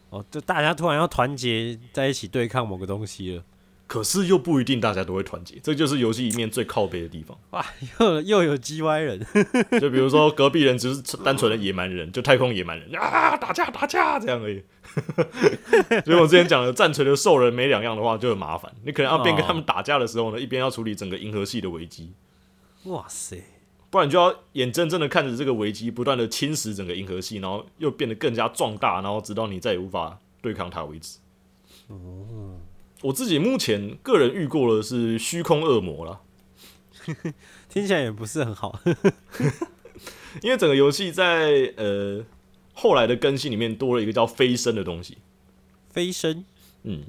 [0.09, 3.43] 哦，就大家突然要团结在一起对抗某个东西了。
[3.89, 7.35] 可是又不一定大家都会团结，这就是游戏里面最靠背的地方。
[7.49, 7.65] 哇，
[7.99, 9.19] 又又有 G Y 人，
[9.81, 14.63] 就比如说隔壁人只是单纯的野蛮人，就太空野蛮人啊，打架打架这样而已。
[16.05, 22.13] 所以我之前讲的战锤的兽人没两样的话就很麻烦，你可能要边跟他们打架的时候呢，一边要处理整个银河系的危机。
[22.83, 23.43] 哇塞，
[23.89, 31.17] 不然你就要眼睁睁的看着这个危机不断的侵蚀整个银河系，然后又变得更加壮大，然后直到你再也无法对抗它为止。
[31.87, 32.59] 哦，
[33.01, 36.19] 我自己目前个人遇过的是虚空恶魔啦，
[37.69, 38.79] 听起来也不是很好。
[40.41, 42.23] 因为整个游戏在呃
[42.73, 45.17] 后来的更新里面多了一个叫飞升的东西。
[45.89, 46.43] 飞升，
[46.83, 47.03] 嗯，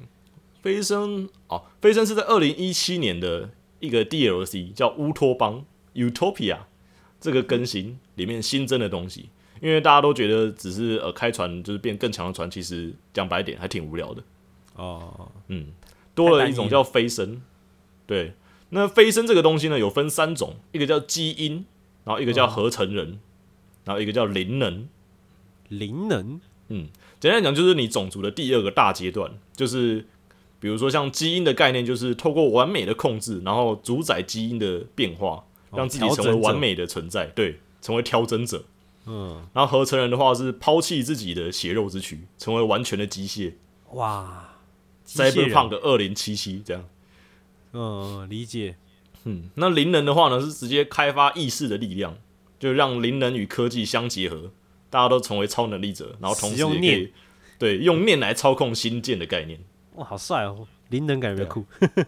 [0.62, 5.64] 飞升哦，飞升是在二零一七年的一个 DLC 叫乌托邦
[5.95, 6.61] （Utopia）
[7.20, 9.28] 这个更新里面新增的东西。
[9.61, 14.22] 因为大家都觉得只是呃开船就是变更强的船，其实讲白点还挺无聊的。
[14.76, 15.66] 哦，嗯，
[16.15, 17.43] 多了一种叫飞升。
[18.07, 18.35] 对，
[18.71, 21.65] 那飞升这个东西呢，有分三种，一个叫基因，
[22.05, 23.21] 然后一个叫合成人，
[23.85, 24.89] 然后一个叫灵能。
[25.69, 26.89] 灵能，嗯，
[27.21, 30.05] 简单讲就是你种族的第二个大阶段，就是
[30.59, 38.65] 比如说像基因的概念，就是透过完美的控制，然后主宰基因的变化，让自己成为完美的存在，对，成为调整者。
[39.07, 43.53] 嗯，然后合成人的话是抛弃自己的血肉之躯，成为完全的机械。
[43.93, 44.50] 哇，
[45.11, 46.85] Cyberpunk 二零七七这样。
[47.73, 48.77] 嗯，理解。
[49.25, 52.17] 嗯，那灵能的话呢，是直接开发意识的力量，
[52.59, 54.51] 就让灵能与科技相结合，
[54.89, 57.13] 大家都成为超能力者，然后同时用也可以念
[57.59, 59.61] 对用念来操控新建的概念，
[59.97, 60.67] 哇，好帅哦！
[60.89, 61.65] 灵能感觉酷。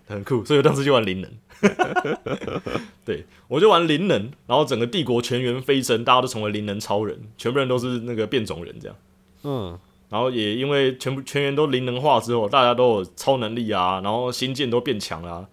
[0.08, 0.44] 很酷。
[0.44, 1.30] 所以我当时就玩灵能，
[3.04, 8.96] 对我就玩灵能，然后整个帝国全员飞升，大家都成为灵能超人，全部人都是那个变种人这样。
[9.44, 9.78] 嗯，
[10.12, 15.46] 然后也因为全部全员都灵能化之后，大家都有超能力啊，然后星舰都变强啦、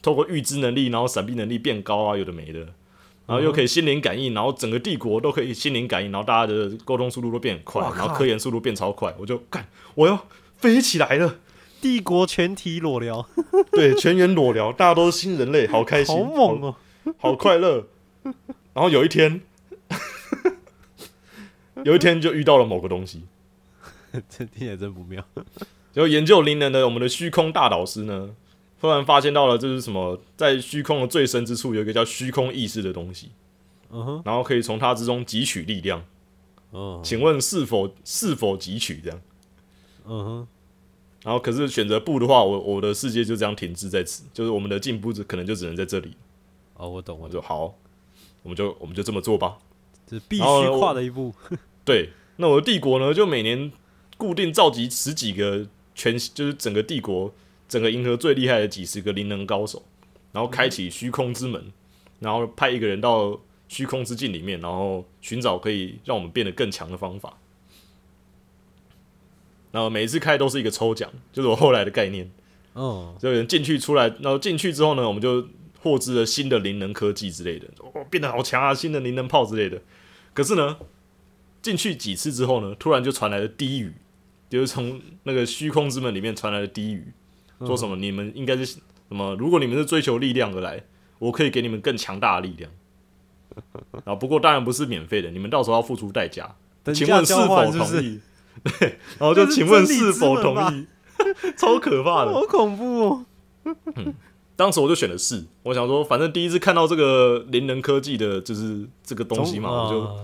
[0.00, 2.60] 透过预知能力，然后闪避能力变高啊，有的没的，
[3.26, 11.36] 然后又可以心灵感应，然后整个帝国都可以心灵感应，然后大家的沟通速度都变很快然后科研速度变超快，我就干，我要飞起来了，
[11.82, 13.28] 帝国全体裸聊，
[13.70, 16.74] 对，全员裸聊，大家都是新人类，好开心，好猛哦！
[17.18, 17.86] 好快乐。
[18.72, 19.42] 然后有一天，
[21.84, 23.24] 有一天就遇到了某个东西，
[24.28, 25.24] 这听起来真不妙。
[25.92, 28.30] 就研究灵能的我们的虚空大导师呢，
[28.80, 33.30] 突然发现到了这是什么，在虚空的最深之处有一个叫虚空意识的东西，
[33.90, 36.04] 嗯哼，然后可以从它之中汲取力量。
[36.70, 39.20] 嗯请问是否是否汲取这样？
[40.04, 40.48] 嗯哼，
[41.24, 46.14] 然后可是选择不的话，我我的世界就这样停滞在此，就是我们的进步只可能就只能在这里。
[46.74, 47.74] 哦，我懂，我懂，就好，
[48.42, 49.56] 我们就我们就这么做吧。
[50.06, 50.42] 这是必须
[50.78, 51.34] 跨的一步。
[51.84, 53.72] 对，那我的帝国呢，就每年
[54.18, 57.32] 固定召集十几个全，就是整个帝国、
[57.66, 59.82] 整个银河最厉害的几十个灵能高手，
[60.32, 61.72] 然后开启虚空之门，
[62.20, 67.38] 然后派一个人到虚空之境里面，然后寻找可以让我们变得更强的方法。
[69.70, 72.30] 然后每一次开都是一个抽奖，就是我后来的概念，
[72.74, 75.46] 嗯，就有人进去出来，然后进去之后呢，我们就
[75.80, 79.80] 获知了新的灵能科技之类的，哦，变得好强啊，新的灵能炮之类的。
[80.32, 80.78] 可是呢，
[81.60, 83.92] 进去几次之后呢，突然就传来了低语，
[84.48, 87.12] 就是从那个虚空之门里面传来的低语，
[87.60, 89.34] 说什么你们应该是什么？
[89.36, 90.84] 如果你们是追求力量而来，
[91.18, 92.70] 我可以给你们更强大的力量。
[93.92, 96.54] 然 后不过当然不是免费的，你们到时候要付出代价。
[96.94, 97.72] 请问是否？
[97.72, 98.20] 同意？
[98.64, 100.86] 对，然后就请问是否同意？
[101.58, 102.32] 超可怕的！
[102.32, 103.26] 好恐怖哦！
[104.54, 110.14] 当时我就选了是，我想说，反正第一次看到这个灵能科技的，就是这个东西嘛，我就啊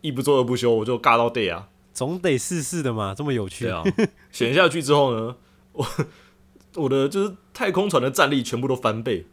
[0.00, 3.72] 一不做二不休，我就尬到 day 啊，总得试试的嘛，这么有趣对。
[3.72, 3.82] 啊，
[4.30, 5.36] 选下去之后呢，
[5.72, 5.86] 我
[6.74, 9.24] 我的就是太空船的战力全部都翻倍，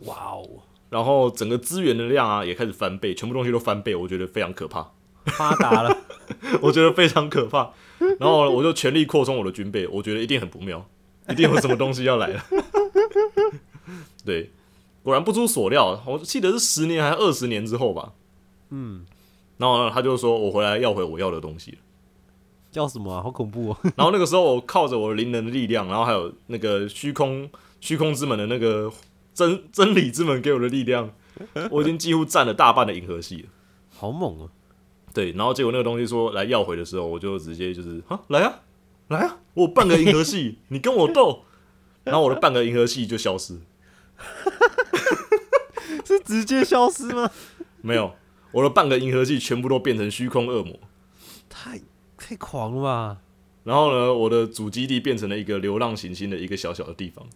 [0.00, 4.90] 哇哦，然后整个资源的量啊也开始翻倍，全部东西都翻倍，我觉得非常可怕，
[5.26, 5.94] 发达了，
[6.62, 7.72] 我觉得非常可怕。
[8.18, 10.88] 然后我就全力扩充我的军备，我觉得一定很不妙，
[11.28, 12.44] 一定有什么东西要来了。
[14.24, 14.50] 对，
[15.02, 18.12] 果然不出所料，我记得是十年还是二十年之后吧。
[18.70, 19.04] 嗯，
[19.62, 21.78] 然后呢，他就说我回来要回我要的东西了。
[22.72, 23.22] 叫什么啊？
[23.22, 23.76] 好恐怖哦！
[23.94, 27.48] 然后那个时候我靠着我的灵能的力量，然后还有那个虚空
[27.80, 28.90] 虚空之门的那个
[29.32, 31.10] 真真理之门给我的力量，
[31.70, 33.48] 我已经几乎占了大半的银河系了。
[33.90, 34.48] 好猛啊！
[35.14, 38.62] 对，然后结果那个东西说来要回的时候，我就直接就是啊，来啊，
[39.08, 41.44] 来啊，我半个银河系，你跟我斗，
[42.02, 43.60] 然后我的半个银河系就消失，
[46.04, 47.30] 是直接消失吗？
[47.82, 48.14] 没有，
[48.52, 50.78] 我的半个银河系全部都变成虚空恶魔，
[51.48, 51.80] 太
[52.16, 53.18] 太狂了吧！
[53.64, 57.26] 然后呢，我的主基地变成了一个流浪行星的一个小小的地方，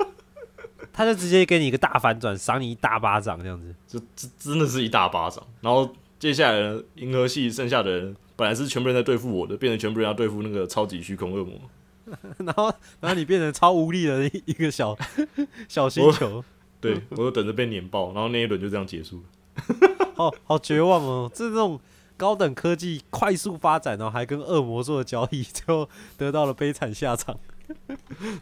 [0.92, 3.74] 他就直接给你一个大反转，赏你一大巴掌这样子。
[3.86, 5.46] 就这真的是一大巴掌。
[5.60, 11.60] 然后接下来呢，银河系剩下的人本来是全部人在对付我的，变成全部人要对付那个超级虚空恶魔。
[12.38, 14.96] 然后，然后你变成超无力的一一个小
[15.68, 16.42] 小星球，
[16.80, 19.22] 对我就等着被碾爆，然后那一轮就这样结束了。
[20.14, 21.30] 好好绝望哦！
[21.34, 21.80] 这种
[22.16, 27.38] 高等科技快速发展，然后还跟恶魔做的交易， 最后得到了悲惨下场。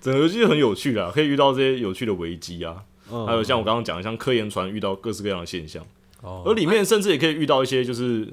[0.00, 5.84] 整个游戏很有趣啦，可以遇到这些有趣的危机啊，嗯还有像我刚刚讲的，像科研船遇到各式各样的现象，
[6.22, 8.24] 哦而里面甚至也可以遇到一些就是，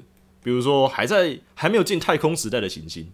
[0.42, 3.12] 比如说还在还没有进太空时代的行星，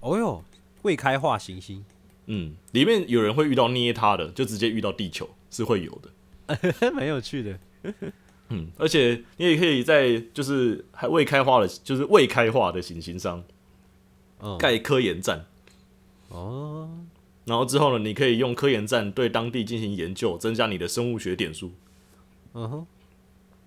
[0.00, 0.44] 哦哟，
[0.82, 1.82] 未开化行星，
[2.26, 7.58] 嗯，里面有人会遇到捏它的，就直接遇到地球是会有的， 蛮有趣的。
[8.54, 13.42] 嗯，而且你也可以在就是还未开化的，就是未开化的行星上
[14.40, 15.46] 嗯，盖科研站，
[16.28, 16.88] 哦，
[17.44, 21.72] 然后之后呢，你可以用科研站对当地进行研究，增加你的生物学点数。
[22.52, 22.86] 嗯哼，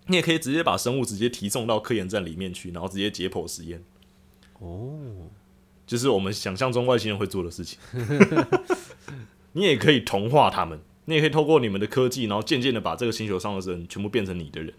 [0.05, 3.83] 你也可以直接把生物直接提送到科研站里面去，然后直接解剖实验，
[4.59, 5.29] 哦，
[5.85, 7.77] 就是我们想象中外星人会做的事情。
[9.53, 14.73] 你也可以同化他们，你也可以透过你们的科技，然后渐渐的把这个星球上的人全部变成你的人。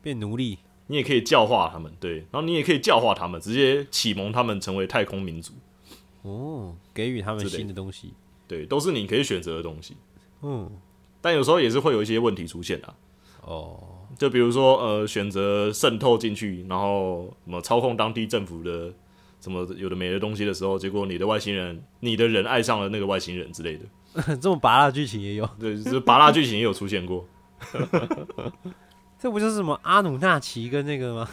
[0.00, 0.58] 变奴隶。
[0.88, 5.52] 你也可以教化他们，对，然后你也可以教化他们，直接启蒙他们成为太空民族，
[6.22, 8.14] 哦，给予他们新的东西。
[8.46, 9.96] 对，都是你可以选择的东西。
[10.42, 10.70] 嗯，
[11.20, 12.94] 但有时候也是会有一些问题出现啊，
[13.42, 13.82] 哦，
[14.16, 18.94] 就比如说呃，选择渗透进去，然后什么操控当地政府的
[19.40, 23.84] 什么有的没的东西的时候，结果你的外星人，你的人爱上了那个外星人之类的，
[24.40, 27.24] 这么拔辣剧情也有，对，就是拔蜡剧情也有出现过，
[29.18, 31.28] 这不就是什么阿努纳奇跟那个吗？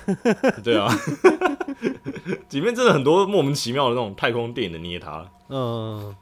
[0.63, 0.87] 对啊，
[2.51, 6.15] 里面真的很多莫名其妙的那种太空电影的捏它，嗯，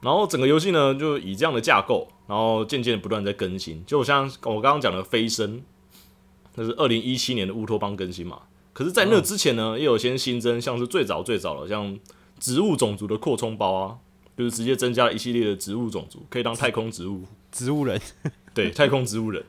[0.00, 5.58] 然后整个游戏呢就以这样的架构，然后渐渐地不断在更新，就像我刚刚讲的《飞升》，
[6.54, 8.40] 那是二零一七年的乌托邦更新嘛。
[8.72, 11.98] 可是，在那之前呢，也有些新增，像是最早最早的像
[12.38, 13.98] 植物种族的扩充包啊，
[14.38, 18.00] 就是直接增加了一系列的植物种族，可以当太空植物，植物人。
[18.54, 19.44] 对， 太空植物人。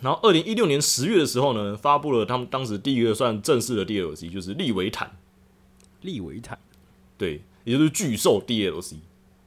[0.00, 5.14] 然后，二零一六年十月的时候呢，发布了他们当时第一个算正式的 DLC，就是利维坦，
[6.00, 6.58] 利维坦。
[7.18, 8.94] 对，也就是巨兽 DLC。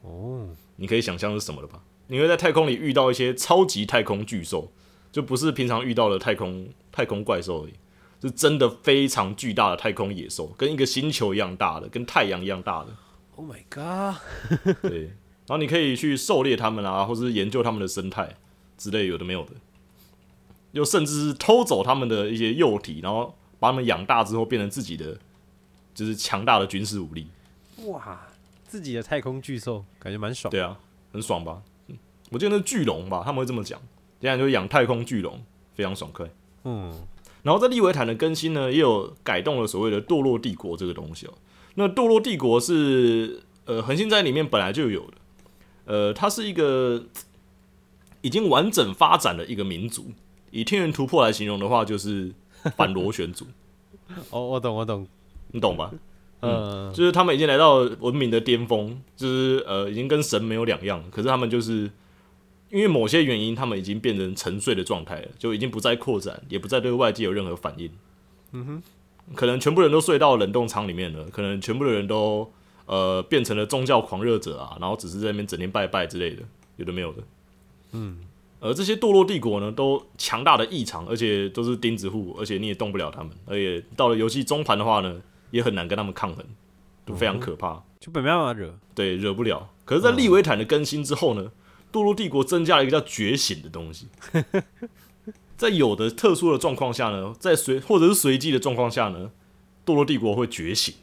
[0.04, 1.82] 哦，你可以想象是什么了吧？
[2.06, 4.72] 你会在太空里遇到一些超级太空巨兽，
[5.12, 7.74] 就不是平常遇到的太空太空怪兽而已，
[8.22, 12.96] 是真的非常巨大的太空野兽，跟一个星球一样大的，跟太阳一样大的。
[13.40, 14.20] Oh my god！
[14.84, 18.36] 对，然后你可以去狩猎他们啊，或者是研究他们的生态
[18.78, 19.54] 之类有的没有的，
[20.74, 25.18] 又甚至是偷走他们的一些幼体，然后把他们养大之后变成自己的，
[25.96, 27.30] 就是强大的军事武力。
[27.86, 28.28] 哇，
[28.68, 30.52] 自己的太空巨兽，感觉蛮爽。
[30.52, 30.78] 对啊，
[31.14, 31.62] 很爽吧？
[31.88, 31.98] 嗯
[32.32, 33.80] 我记得那是巨龙吧，他们会这么讲，
[34.20, 35.42] 现在就养太空巨龙，
[35.76, 36.30] 非常爽快。
[36.66, 36.94] 嗯，
[37.42, 41.34] 然后在利维坦的更新呢，也有改动了所谓的堕落帝国这个东西哦。
[41.80, 45.14] 那堕落帝国是呃恒星在里面本来就有的，
[45.86, 47.06] 呃，它是一个
[48.22, 50.12] 已经完整发展的一个民族。
[50.52, 52.34] 以天元突破来形容的话，就是
[52.76, 53.46] 反螺旋族，
[54.30, 55.08] 哦，我懂，我懂。
[55.52, 55.90] 你懂吧？
[56.42, 61.02] 嗯，就是他们已经来到文明的巅峰，就是呃，已经跟神没有两样。
[61.12, 61.90] 可是他们就是
[62.70, 67.90] 因为某些原因，他们已经变成沉睡的状态了，就已经不再扩展，也不再对外界有任何反应。
[68.52, 68.84] 嗯哼，
[69.36, 72.52] 可能全部人都睡到冷冻舱里面了，可能全部的人都
[72.86, 76.44] 呃变成了宗教狂热者啊，然后只是在那边整天拜拜之类的，
[76.78, 77.24] 有的没有的。
[77.92, 78.20] 嗯，
[78.60, 85.22] 而这些堕落帝国呢，都强大的异常，而且都是钉子户，而且你也动不了他们，而且到了游戏中盘的话呢，
[85.52, 86.46] 也很难跟他们抗衡，
[87.06, 87.84] 都非常可怕。
[88.00, 88.74] 就没办法惹。
[88.96, 89.70] 对，惹不了。
[89.84, 91.52] 可是，在利维坦的更新之后呢，
[91.92, 94.08] 堕落帝国增加了一个叫觉醒的东西。
[95.60, 99.30] 在有的特殊的状况下呢，在随或者是随机的状况下呢，
[99.86, 100.96] 堕落帝国会觉醒，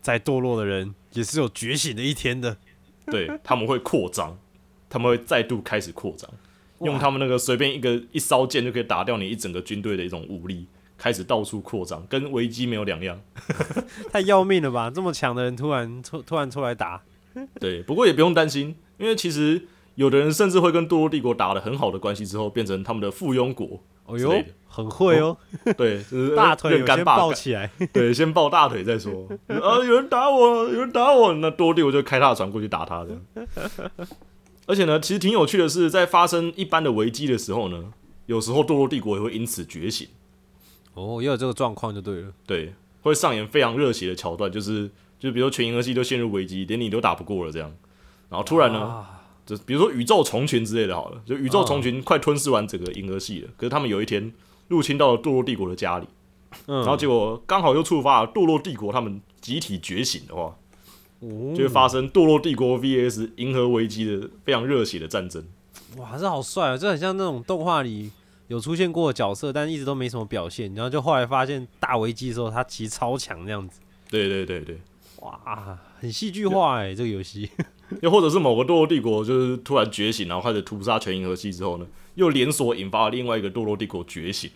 [0.00, 2.56] 在堕落的人也是有觉醒的一天的。
[3.06, 4.36] 对 他们会扩张，
[4.90, 6.28] 他们会再度开始扩张，
[6.80, 10.66] 用他们那个随便一个一烧剑就可以打掉你一整个军队的一种武力，
[10.98, 13.20] 开始到处扩张，跟危机没有两样。
[14.10, 14.90] 太要命了吧！
[14.90, 17.00] 这么强的人突然突突然出来打，
[17.60, 23.80] 对，不过也不用担心，因为其实有的人甚至会跟堕落帝国打了很好的关系之后，变成他们的附庸国。
[24.04, 24.34] 哦哟
[24.66, 25.36] 很会哦，
[25.76, 27.70] 对，就是 大腿先抱起来。
[27.92, 29.28] 对，先抱大腿再说。
[29.46, 33.46] 啊，有人打我，有人打我，那多帝我就开他的船过去打他这样。
[34.66, 37.92] 而且呢，其实挺有趣的是，在发生一般的危机的时候呢，
[38.26, 40.08] 有时候堕落帝国也会因此觉醒，
[40.94, 42.32] 哦，也有这个状况就对了。
[42.46, 42.72] 对，
[43.02, 47.72] 会上演非常热血的桥段，就是就比如说全银河系都陷入危机，连你都打不过了这样，
[48.30, 54.32] 然后突然呢，啊，就比如说宇宙虫群之类的，好了，就宇宙虫群快吞噬完整个银河系了，可是他们有一天
[54.68, 56.06] 入侵到了堕落帝国的家里。
[56.66, 60.54] 嗯，然后结果刚好又触发了堕落帝国他们集体觉醒的话，
[61.20, 65.42] 哦就会发生堕落帝国 VS 银河危机的非常热血的战争。
[65.96, 66.76] 哇，这好帅啊！
[66.76, 68.10] 这很像那种动画里
[68.48, 73.80] 有出现过的角色，但一直都没什么表现，然后就后来发现大危机的时候，他其实超强那样子。
[74.10, 74.78] 对对对对，
[75.20, 77.50] 哇，很戏剧化哎、这个游戏。
[78.00, 84.50] 又或者是某个堕落帝国就是突然觉醒，然后开始屠杀全银河系之后呢，又连锁引发了另外一个堕落帝国觉醒，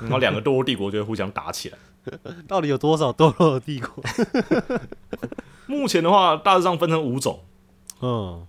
[0.00, 1.78] 然后两个堕落帝国就会互相打起来。
[2.48, 4.02] 到底有多少堕落帝国？
[5.66, 7.40] 目前的话，大致上分成五种，
[8.00, 8.44] 嗯，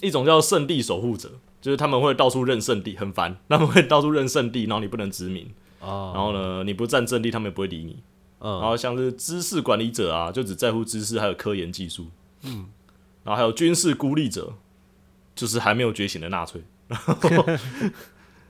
[0.00, 5.50] 一种叫圣地守护者，就是他们会到处认圣地，很烦，他们会到处认圣地，然后你不能殖民，
[5.80, 7.98] 哦，然后呢，你不占阵地，他们也不会理你。
[8.38, 12.06] 嗯，然后像是知识管理者啊，就只在乎知识还有科研技术。
[12.42, 12.66] 嗯，
[13.24, 14.52] 然后还有军事孤立者，
[15.34, 16.62] 就是还没有觉醒的纳粹。
[16.86, 17.44] 然 后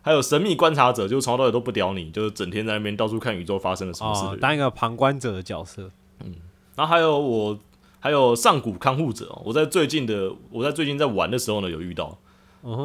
[0.03, 5.91] 还有神秘观察者，就是从头到尾都不屌你，就是整天在那边到处看宇宙发生了什么事当一个旁观者的角色。
[6.23, 6.35] 嗯
[6.77, 7.57] 然后还有我，
[8.01, 12.19] 还有上古看护者哦，我在最近的我在最近在玩的时候呢，有遇到，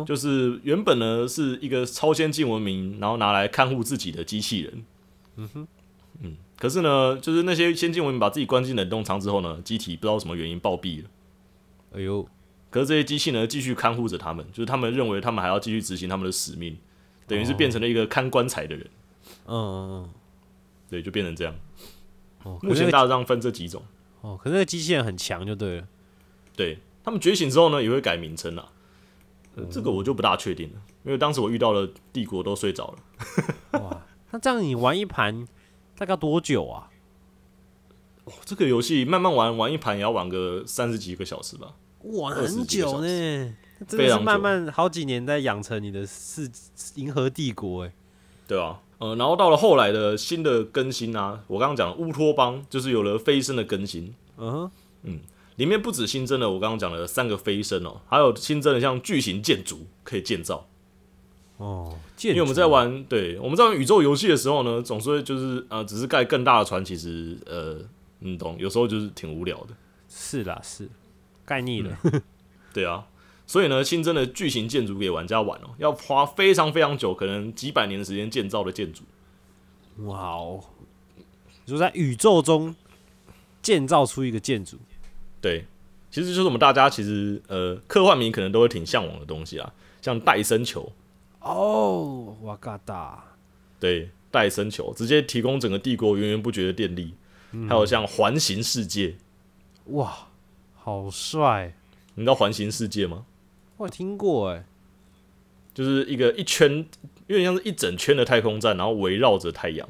[0.05, 4.85] 就是原本呢是一个超先进文明，然后拿来看护自己的机器人。
[5.37, 5.67] 嗯哼，
[6.21, 11.09] 嗯，可是呢，就是那些先进文明把自己关进冷冻舱之后呢，机体不知道什么原因暴毙了。
[11.91, 12.27] 哎呦，
[12.69, 16.77] 可是这些机器呢，继续看护着他们，就是他们认为他们还要继续执行他们的使命，
[17.27, 18.87] 等于是变成了一个看棺材的人。
[19.45, 20.09] 嗯嗯
[20.89, 21.53] 对，就变成这样。
[22.45, 23.83] 嗯，哦，目前大致上分这几种。
[24.21, 25.87] 哦，可是那个机器人很强就对了。
[26.55, 28.69] 对他们觉醒之后呢，也会改名称啦。
[29.55, 33.79] 呃这个我就不大确定了，因为当时我遇到了帝国都睡着了。
[33.79, 35.47] 哇，那这样你玩一盘
[35.97, 36.89] 大概多久啊？
[38.45, 41.73] 这个游戏慢慢玩，玩一盘也要玩个三十几个小时吧。
[42.03, 43.55] 哇，很久呢，
[43.87, 46.49] 真的是慢慢好几年在养成你的是
[46.95, 47.93] 银河帝国哎。
[48.47, 54.69] 对啊，呃，然后到了后来的新的更新啊，我刚刚讲的乌托邦就是有了飞升的更新，嗯
[55.03, 55.19] 哼，
[55.57, 60.65] 里面不止新增了我刚刚讲的三个飞升哦，还有新增了像巨型建筑可以建造。
[61.57, 67.77] 哦，因为我们在玩，对我们在玩宇宙游戏的时候呢，总是会就是呃，只是盖更大的船，其实呃，
[68.19, 69.75] 你懂，有时候就是挺无聊的。
[70.07, 70.89] 是啦是，
[71.45, 71.97] 盖腻了。
[72.73, 73.07] 对啊，
[73.47, 79.03] 所以呢，新增的巨型建筑给玩家玩哦，要花非常非常久，可能几百年的时间建造的建筑。
[80.05, 80.63] 哇哦，
[81.65, 82.75] 你说在宇宙中
[83.61, 84.77] 建造出一个建筑，
[85.41, 85.65] 对，
[86.09, 90.91] 其实就是我们大家其实呃，科幻迷可能都会挺向往的东西啊，像戴森球，
[91.41, 93.23] 哦，哇嘎达，
[93.79, 97.13] 对，戴森球直接提供整个帝国源源不绝的电力，
[97.67, 99.15] 还有像环形世界，
[99.85, 100.27] 哇，
[100.75, 101.73] 好帅！
[102.15, 103.25] 你知道环形世界吗？
[103.77, 104.65] 我听过哎，
[105.73, 106.85] 就是一个一圈，
[107.27, 109.87] 有点像是一整圈的太空站，然后围绕着太阳。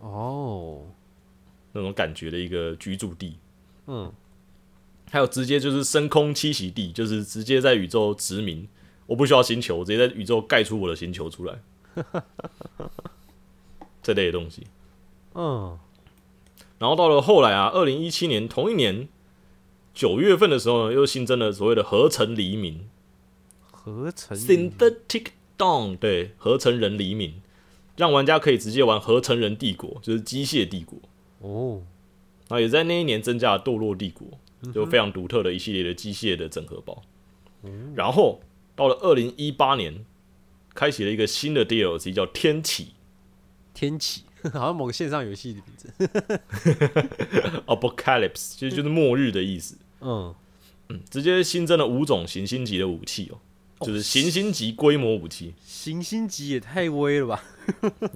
[0.00, 0.86] 哦，
[1.72, 3.38] 那种感觉的一个居住地。
[3.86, 4.12] 嗯，
[5.10, 8.66] 还有直接就是升空栖息地，就是直接在宇宙殖民，
[9.06, 11.58] 我不需要星球，我直接在宇宙盖出我的星球出来，
[14.02, 14.66] 这类的东西。
[15.34, 15.78] 嗯，
[16.78, 19.08] 然后到了后来啊，二零一七年同一年
[19.94, 22.88] 九月份的时候呢，又新增了所谓的合成黎明。
[23.70, 25.26] 合成 （Synthetic
[25.58, 27.42] Dawn），对，合成人黎明，
[27.96, 30.98] 让玩家可以直接玩合成人帝国，就是机械帝国。
[31.40, 31.82] 哦，
[32.48, 34.26] 然后也在那一年增加了堕落帝国，
[34.72, 37.02] 就非常独特的一系列的机械的整合包。
[37.94, 38.40] 然后
[38.74, 40.04] 到了二零一八年，
[40.74, 42.88] 开启了一个新的 DLC，叫天启。
[43.74, 44.22] 天启，
[44.52, 45.92] 好像某个线上游戏的名字。
[47.66, 49.76] （Apocalypse），其实就是末日的意思。
[50.00, 50.34] 嗯，
[51.10, 53.38] 直接新增了五种行星级的武器哦，
[53.86, 55.54] 就是行星级规模武器。
[55.64, 57.42] 行星级也太威了吧？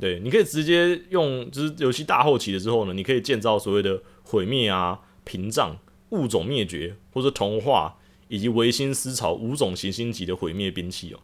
[0.01, 5.79] 对，你可以直接用，就是游戏大后期的时候呢，你可以建造所谓的毁灭啊、屏障、
[6.11, 7.97] 物种灭绝或者同化
[8.29, 11.21] 以及维新思潮五种行星级的毁灭兵器哦。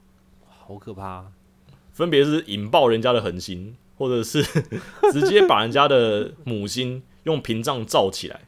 [0.46, 1.26] 好可怕、啊！
[1.92, 4.42] 分别是引爆人家的恒星，或者是
[5.12, 8.40] 直接把人家的母星用屏障罩起来。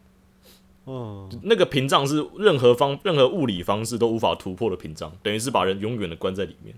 [0.85, 6.75] 哦，那个屏障是任何方任何物理方式都无法突破的屏障，等于是把人永远的关在里面。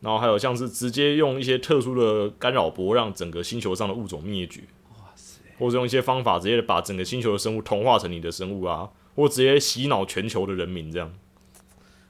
[0.00, 4.60] 然后还有像是直接用一些特殊的干扰波，让整个星球上的物种灭绝。
[4.90, 5.40] 哇塞！
[5.58, 11.10] 或者用一些方法直接把整个星球的生物同化成你的生物啊，或直接洗脑全球的人民，这样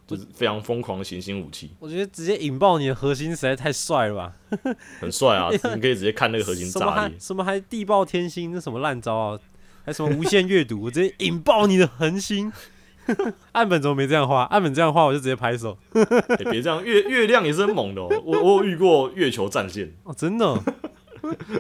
[0.07, 1.71] 就是非常疯狂的行星武器。
[1.79, 4.33] 我觉得直接引爆你的核心实在太帅了吧？
[5.01, 5.49] 很帅啊！
[5.75, 6.91] 你可以直接看那个核心炸裂。
[6.91, 9.39] 还什么还地爆天星，那什么烂招啊？
[9.85, 12.53] 还什么无限阅读，我直接引爆你的恒星。
[13.53, 14.45] 岸本怎么没这样画？
[14.45, 15.77] 岸本这样画，我就直接拍手。
[15.93, 18.09] 欸别、这样，月月亮也是很猛的哦。
[18.25, 20.65] 我我有遇过月球战舰，哦，真的哦，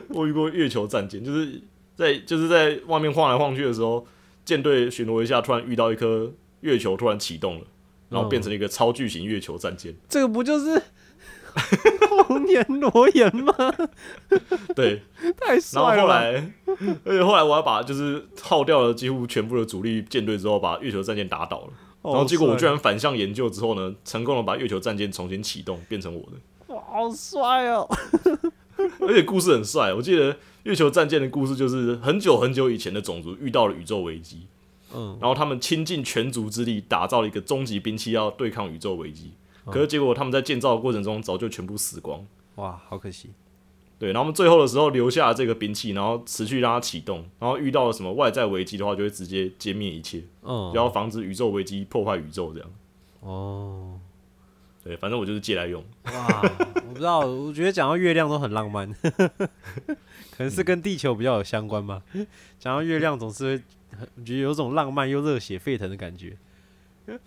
[0.08, 1.60] 我有遇过月球战舰，就是
[1.94, 4.06] 在就是在外面晃来晃去的时候，
[4.46, 7.66] 舰队巡逻一下，突然遇到一颗月球突然启动了，
[8.14, 9.94] 然后变成了一个超巨型月球战舰。
[10.08, 10.80] 这个不就是
[12.26, 13.54] 红颜裸眼吗？
[14.74, 15.02] 对，
[15.38, 16.02] 太帅了然！
[16.02, 16.52] 后来，
[17.04, 21.72] 而且后来我还把就是耗掉了几乎全部的主力舰队之后，把月球战舰打倒了。
[22.02, 26.74] 然然后结果我居然反向研究之后呢，成功的把月球战舰重新启动，变成我的。
[26.74, 27.88] 哇，好帅哦！
[29.00, 34.46] 而且故事很帅，我记得月球战舰的故事就是很久很久以前的种族遇到了宇宙危机，
[34.94, 39.32] 嗯，然后他们倾尽全族之力打造了一个终极兵器，要对抗宇宙危机。
[39.66, 42.24] 可是结果他们在建造的过程中早就全部死光。
[42.56, 43.30] 哇，好可惜。
[43.98, 52.68] 对，然后我们最后的时候留下了这个兵器，然后持续让它启动，然后遇到了什么外在危机的话，就会直接歼灭一切，嗯，就要防止宇宙危机破坏宇宙这样。
[53.20, 53.98] 哦，
[54.82, 55.82] 对，反正我就是借来用。
[56.06, 56.42] 哇，
[56.74, 58.92] 我不知道，我觉得讲到月亮都很浪漫，
[60.36, 62.02] 可能是跟地球比较有相关吧。
[62.58, 63.64] 讲到月亮，总是会很，
[64.16, 66.36] 我觉得有种浪漫又热血沸腾的感觉。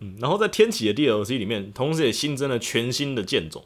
[0.00, 3.64] 嗯，然后在天启的 DLC 里面，同时也新增了全新的剑种，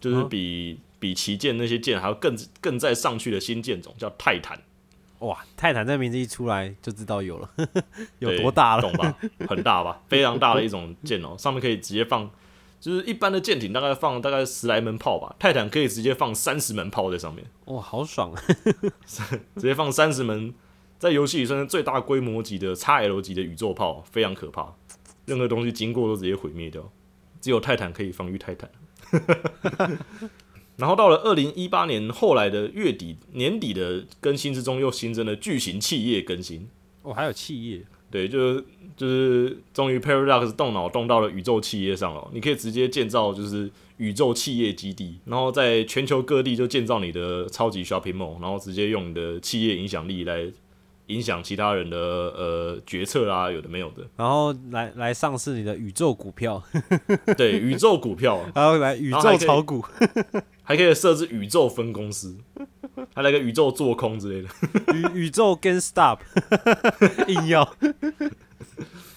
[0.00, 4.58] 就是嗯比、比旗舰那些剑还要更更再上去的新剑种，叫泰坦，
[5.18, 7.50] 哇，泰坦这名字一出来就知道有了，
[8.20, 8.82] 有多大了？
[8.82, 9.16] 懂吧？
[9.46, 10.02] 很大吧？
[10.08, 12.30] 非常大的一种剑哦，上面可以直接放，
[12.80, 18.42] 就是一般的舰艇大概放大概十来门炮吧，泰坦可以直接放三十门炮在上面，哇，好爽啊！
[19.56, 20.54] 直接放三十门，
[21.00, 24.76] 在游戏里算是最大规模级的 XL 级的宇宙炮，非常可怕，
[25.24, 26.92] 任何东西经过都直接毁灭掉，
[27.40, 28.70] 只有泰坦可以防御泰坦。
[30.76, 36.68] 然后到了二零一八年后来的月底年底的更新之中，又新增了巨型企业更新。
[37.02, 50.50] 哦，还有企业，对，就是就是终于 Paradox 动脑动到了宇宙企业上了，你可以直接建造就是宇宙企业基地，然后在全球各地就建造你的超级 shopping mall，然后直接用你的企业影响力来
[51.10, 54.06] 影响其他人的呃决策啊，有的没有的。
[54.16, 56.62] 然后来来上市你的宇宙股票，
[57.36, 58.40] 对，宇宙股票。
[58.54, 59.84] 然后来宇宙炒股，
[60.62, 62.38] 还可以设置宇宙分公司，
[63.14, 64.48] 还来个宇宙做空之类的，
[65.14, 66.18] 宇宇宙 GameStop，
[67.28, 67.74] 硬要。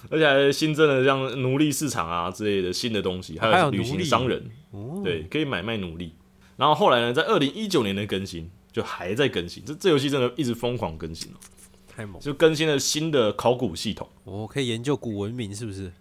[0.10, 4.52] 而且还新增了像奴隶市场啊之类的新的东西，还还有有旅行商人。
[4.72, 6.16] 哦，对，可以买卖奴隶。
[6.56, 11.38] 然后后来呢，在二零一九年的更新就还在更新，这这游戏真的一直疯狂更新哦，
[11.96, 12.20] 太猛！
[12.20, 14.08] 就更新了新的考古系统。
[14.24, 15.92] 我可以研究古文明是不是？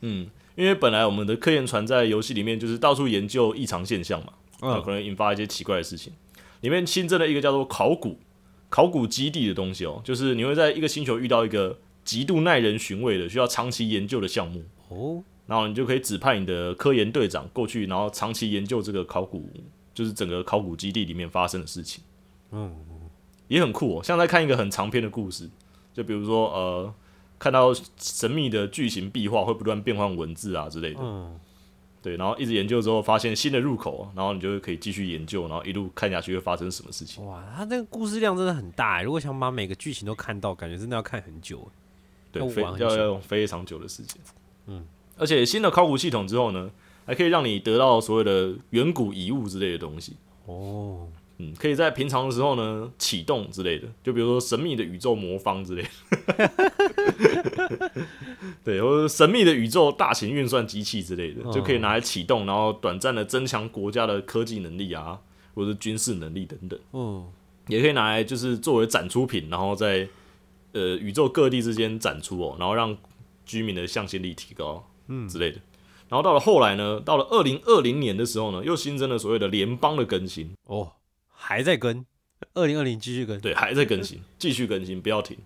[0.00, 6.12] 嗯，因为本来我们的科研船在游戏里面就是到处研究异常现象嘛，那嗯可能引发一些奇怪的事情。
[6.60, 8.18] 里面新增了一个叫做考古
[8.68, 19.50] 考古基地的东西哦，就是你会在一个星球遇到一个极度耐人寻味的需要长期研究的项目，哦，然后你就可以指派你的科研队长过去，然后长期研究这个考古，
[19.94, 22.02] 就是整个考古基地里面发生的事情。
[22.50, 22.74] 嗯，
[23.48, 25.48] 也很酷哦，像在看一个很长篇的故事，
[25.92, 26.94] 就比如说呃，
[27.38, 31.38] 看到神秘的巨型壁画会不断变换文字啊之类的，嗯，
[32.02, 37.24] 对，然后一直研究之后发现新的入口，然后你就可以继续研究，然后一路看下去会发生什么事情。
[37.26, 41.68] 哇，它那个故事量真的很大欸，如果想把每个剧情都看到，感觉真的要看很久欸。
[42.30, 44.20] 对，要非要玩很久要用非常久的时间。
[44.66, 44.84] 嗯，
[45.16, 46.70] 而且新的考古系统之后呢，
[47.06, 50.14] 还可以让你得到所谓的远古遗物之类的东西。
[50.44, 51.08] 哦，
[51.38, 55.88] 嗯，可以在平常的时候呢启动之类的，就比如说神秘的宇宙魔方之类的，
[58.64, 65.18] 对，或者神秘的宇宙大型运算机器之类的，就可以拿来启动，然后短暂的增强国家的科技能力啊，
[65.54, 67.26] 或者是军事能力等等，嗯，
[67.68, 70.08] 也可以拿来就是作为展出品，然后在
[70.72, 72.96] 呃宇宙各地之间展出哦，然后让
[73.46, 75.28] 居民的向心力提高，嗯。
[75.28, 75.60] 之类的。
[76.08, 80.90] 然后到了后来呢，到了二零二零年的时候呢，又新增了所谓的联邦的更新，哦，
[81.40, 82.04] 还在跟，
[82.54, 85.38] 二零二零继续跟，对，还在更新， 继续更新，不要停。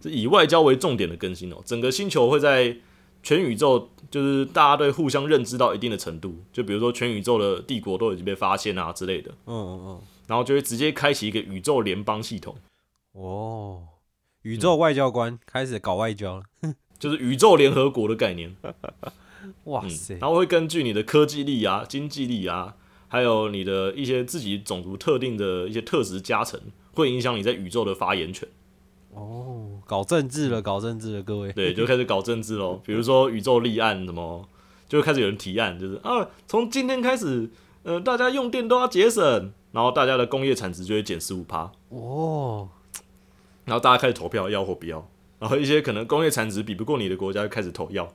[0.00, 2.76] 这以外交为重点的更新哦，整个星球会在
[3.22, 12.56] 全宇宙，就是大家对互相认知到一定的程度，就比如说全宇宙的帝国都已经被发现啊之类的，嗯嗯嗯，然后就会直接开启一个宇宙联邦系统，
[13.12, 13.82] 哦，
[14.42, 16.42] 宇宙外交官开始搞外交了，
[16.98, 18.54] 就是宇宙联合国的概念。
[18.62, 22.74] 嗯哇塞，然后会根据你的科技力啊、经济力啊，
[23.16, 26.60] 还有你的一些自己种族特定的一些特质加成，
[26.92, 28.46] 会影响你在宇宙的发言权。
[29.14, 32.78] 哦，搞政治了，搞政治了，各位，对，就开始搞政治喽。
[32.84, 34.46] 比如说宇宙立案什么，
[34.86, 37.48] 就开始有人提案，就是啊，从今天开始，
[37.84, 42.68] 呃，大家用电都要节省，然后大家的工业产值就会减十五趴，哦，
[43.64, 45.08] 然后大家开始投票要或不要，
[45.38, 48.12] 然后一些可能工业产值比不过你的国家就开始投要。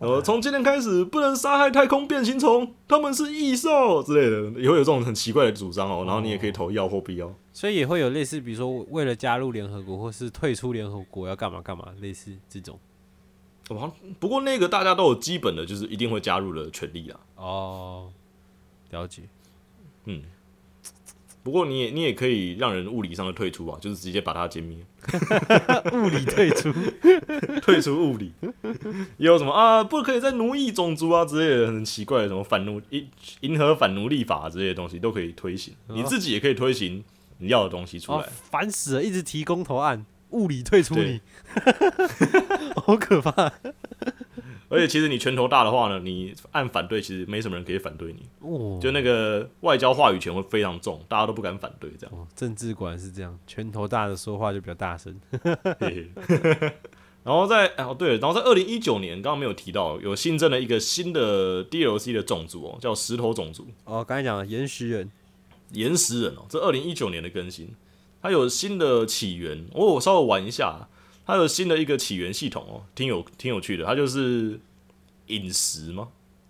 [0.00, 6.04] 然后从今天开始不能杀害太空变形虫，他们是异兽之类的，也会有这种很奇怪的主张哦。
[6.06, 7.34] 然后你也可以投要或不要。
[7.52, 12.78] 所以也会有类似，比如说为了加入联合国或是退出联合国要干嘛干嘛，类似这种。
[13.70, 17.18] 哦，不过那个大家都有基本的，就是一定会加入的权利啦。
[17.34, 18.12] 哦，
[18.90, 19.22] 了解。
[20.04, 20.22] 嗯，
[21.48, 24.76] 不过你也你也可以让人物理上的退出啊，就是直接把它歼灭，
[25.98, 26.70] 物理退出，
[27.62, 28.34] 退出物理。
[29.16, 33.08] 也有什么啊，不可以再奴役种族啊之类的很奇怪的什么反奴银
[33.40, 37.02] 银河反奴隶法之类的东西都可以推行，你自己也可以推行
[37.38, 38.18] 你要的东西出来。
[38.18, 41.22] 哦烦死了，一直提公投案，物理退出你，
[42.76, 43.50] 好可怕。
[44.68, 52.14] 而且其实你拳头大的话呢，你按反对，其实没什么人可以反对你，哦，就那个外交话语权会非常重，大家都不敢反对这样。
[52.14, 55.18] 哦，政治果然是这样，拳头大的说话就比较大声。
[57.24, 63.66] 然后在哦对了，然后在二零一九年，刚刚没有提到，有新增了一个新的 DLC 的种族哦，叫石头种族。
[63.84, 65.10] 哦，刚才讲了岩石人，
[65.72, 67.74] 岩石人哦，这二零一九年的更新，
[68.22, 70.88] 它有新的起源，哦，我稍微玩一下，
[71.28, 74.58] 它有新的一个起源系统哦，挺有挺有趣的，它就是
[75.26, 76.08] 陨石吗？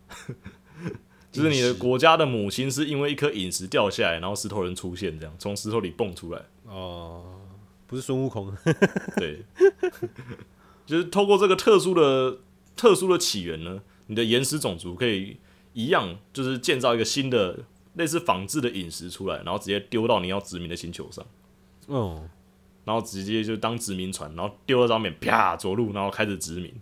[1.33, 6.41] 就是你的国家的母亲是因为一颗陨石掉下来，然后石头人出现，这样从石头里蹦出来。
[6.67, 7.41] 哦，
[7.89, 8.57] 不是孙悟空，
[9.17, 9.45] 对，
[10.87, 12.39] 就是透过这个特殊的
[12.77, 15.39] 特殊的起源呢，你的岩石种族可以
[15.73, 17.65] 一样，就是建造一个新的
[17.95, 21.27] 类似仿制的陨石出来，然后直接丢到你要殖民的星球上，
[21.87, 22.31] 哦，
[22.89, 26.73] 然后直接就当殖民船，然后丢到上面，啪着陆，然后开始殖民，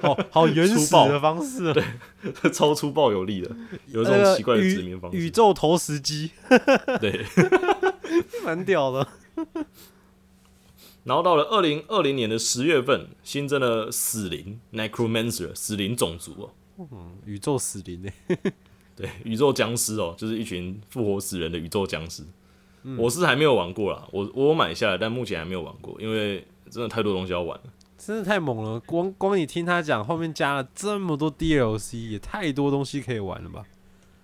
[0.00, 1.84] 好好 原始的方式对，
[2.50, 3.54] 超粗暴有力的，
[3.88, 5.18] 有这那个种奇怪的殖民方式。
[5.18, 6.30] 宇宙投石机，
[6.98, 7.26] 对，
[8.46, 9.06] 蛮屌的。
[11.04, 18.52] 然后到了二零二零年的十月份，新增了死灵 Necromancer 死灵种族哦，宇宙死灵欸呢？
[18.96, 22.22] 对，宇宙僵尸哦，就是一群复活死人的宇宙僵尸。
[22.98, 27.64] 我是还没有玩过啦，我我买下来，但目前还没有玩过，因为真的太多东西要玩了。
[27.96, 28.80] 真的太猛了！
[28.80, 33.64] 光光你听他讲，后面加了这么多 DLC，也太多东西可以玩了吧？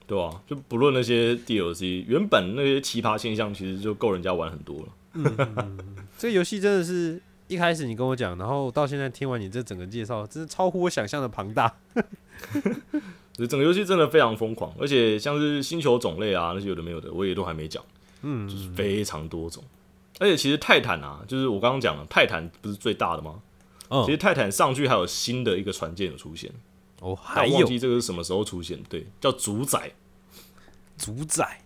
[0.05, 5.69] 对啊，就不论那些 DLC，原本那些奇葩现象，其实就够人家玩很多了。
[6.19, 11.73] 这个游戏真的是一开始你跟我讲，然后到现在听完你这整个介绍，真是超乎我想象的庞大。
[13.49, 17.81] 整个游戏真的非常疯狂，而且像是星球种类啊那些有的没有的，我也都还没讲，
[18.23, 19.63] 嗯，就是非常多种。
[20.21, 23.41] 而且其实泰坦啊，就是我刚刚讲了，泰坦不是最大的吗？
[23.91, 26.53] 嗯其实泰坦上去还有新的一个船舰有出现，
[27.01, 29.93] 哦，还有记这个是什么时候出现，对，叫主宰，
[30.99, 31.63] 主宰，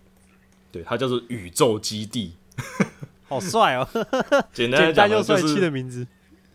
[0.71, 2.35] 对，它叫做宇宙基地。
[3.27, 3.87] 好帅哦，
[4.53, 6.07] 简单讲，就单又帅气的是名字。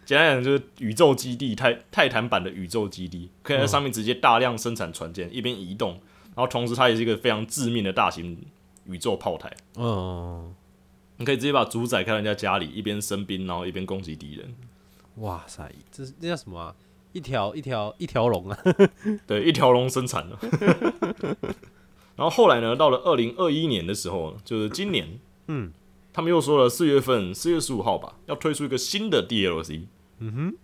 [0.07, 6.01] 简单讲就是宇宙基地泰泰坦版的宇宙基地，可以在上面直接大量生产船舰，一边移动，
[6.35, 8.39] 然后同时它也是一个非常致命的大型
[8.89, 9.57] 宇宙炮台。
[9.77, 10.53] 嗯，
[11.17, 14.55] 你可以直接把主宰开到人家家里，一边生兵，然后一边攻击敌人。
[15.17, 16.75] 哇塞，这是那叫什么啊？
[17.13, 18.59] 一条一条一条龙啊！
[19.27, 20.39] 对，一条龙生产了。
[22.17, 25.73] 然后后来呢，到了二零二一年的时候，就是今年，嗯，
[26.13, 29.87] 他们又说了，四月份四月十五号吧，要推出一个新的 DLC，
[30.19, 30.57] 嗯哼，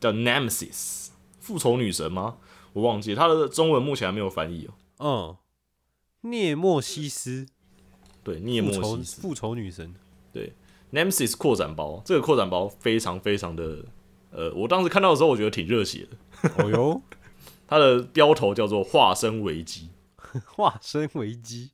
[0.00, 1.08] 叫 Nemesis
[1.38, 2.36] 复仇女神吗？
[2.74, 4.74] 我忘记它的中文目前还没有翻译哦。
[4.98, 5.36] 嗯，
[6.22, 7.46] 涅莫西斯，
[8.24, 9.94] 对，涅莫西斯复仇女神。
[10.32, 10.54] 对
[10.92, 13.84] Nemesis 扩展包，这个扩展包非常非常的，
[14.30, 16.50] 呃，我当时看到的时候，我觉得挺热血的。
[16.58, 17.02] 哦哟，
[17.68, 19.90] 它的标头叫做“化身危机
[20.46, 21.70] 化身危机，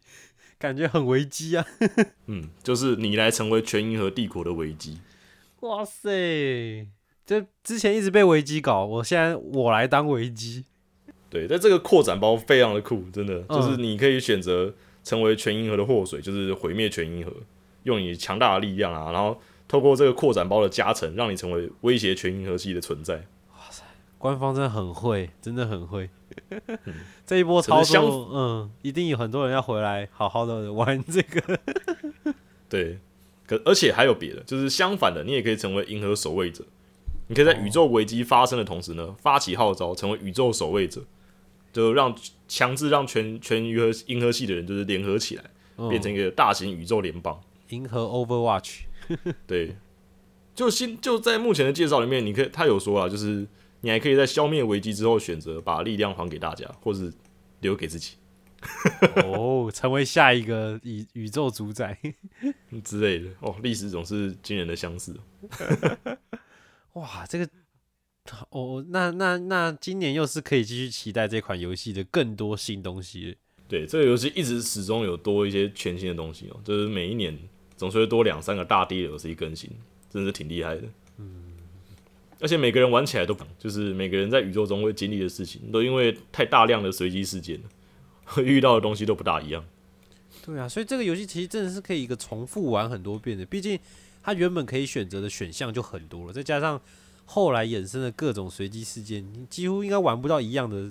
[0.59, 1.65] 感觉很危机啊！”，
[2.27, 5.01] 嗯，就是你来成为全银河帝国的危机。
[5.61, 6.89] 哇塞，
[7.27, 10.65] 这之前一直被危机搞，我现在我来当危机。
[11.31, 14.73] 对，在这个扩展包非常的酷，真的，嗯就是你可以选择
[15.05, 17.33] 成为全银河的祸水，就是毁灭全银河，
[17.83, 23.17] 用你强大的力量啊，然后透过这个扩展包的加成，让你成为威胁全银河系的存在。
[23.53, 23.85] 哇塞
[24.19, 26.09] 官方真的很会，真的很会。
[27.27, 31.61] 这一波操作，嗯，一定有很多人要回来好好的玩这个。
[32.71, 32.99] 对，
[33.47, 36.65] 可而且还有别的，就是相反的，你也可以成为银河守卫者。
[37.27, 41.03] 你可以在宇宙危机发生的同时呢，发起号召，成为宇宙守卫者，
[41.79, 42.13] 就让
[42.49, 45.45] 强制让全全银河银河系的人就是联合起来，
[45.77, 47.41] 嗯变成一个大型宇宙联邦。
[47.69, 48.81] 银河 Overwatch，
[49.47, 49.77] 对，
[50.57, 53.47] 就新就在目前的介绍里面，你可以他有说啊，就是
[53.83, 57.13] 你还可以在消灭危机之后，选择把力量还给大家，或是
[57.61, 58.17] 留给自己
[59.25, 61.97] 哦， 成为下一个宇宇宙主宰。
[62.83, 63.31] 之类的。
[63.39, 65.15] 哦，历史总是惊人的相似。
[66.95, 67.49] 哇，这个
[68.51, 73.37] 哦，那那那今年又是可以继续期待这款游戏的更多新东西。
[73.69, 77.39] 对，这个游戏一直始终有多一些全新的东西哦，就是每一年
[77.77, 79.71] 总是会多两三个大 DLC 更新，
[80.11, 80.83] 真的是挺厉害的。
[81.19, 81.53] 嗯，
[82.41, 87.69] 而且每个人玩起来都就是每个人在宇宙中会经历的事情，都因为太大量的随机事件了，
[88.25, 89.65] 会 遇到的东西都不大一样。
[90.45, 93.79] 对啊，所以这个游戏其实真的是可以一个重复玩很多遍的，毕竟
[94.23, 96.81] 它原本可以选择的选项就很多了，再加上
[97.31, 100.91] 后来衍生的各种随机事件，你几乎应该玩不到一样的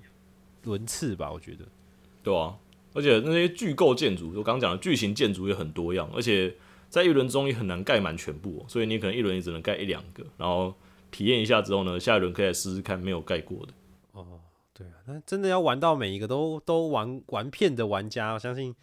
[0.66, 1.32] 轮次吧？
[1.32, 1.66] 我觉得。
[2.22, 2.56] 对啊，
[2.94, 6.54] 而且那些巨构建筑，我刚刚讲的巨型建筑也很多样，而且
[6.90, 10.76] 在一轮中也很难盖满全部，所以你可能一轮也只能盖一两个，然后
[11.10, 13.74] 体验一下之后呢，下一轮可以来试试看没有盖过的。
[14.12, 14.40] 哦，
[14.76, 18.76] 对啊，那真的要玩到每一个都都玩玩遍的玩家，我相信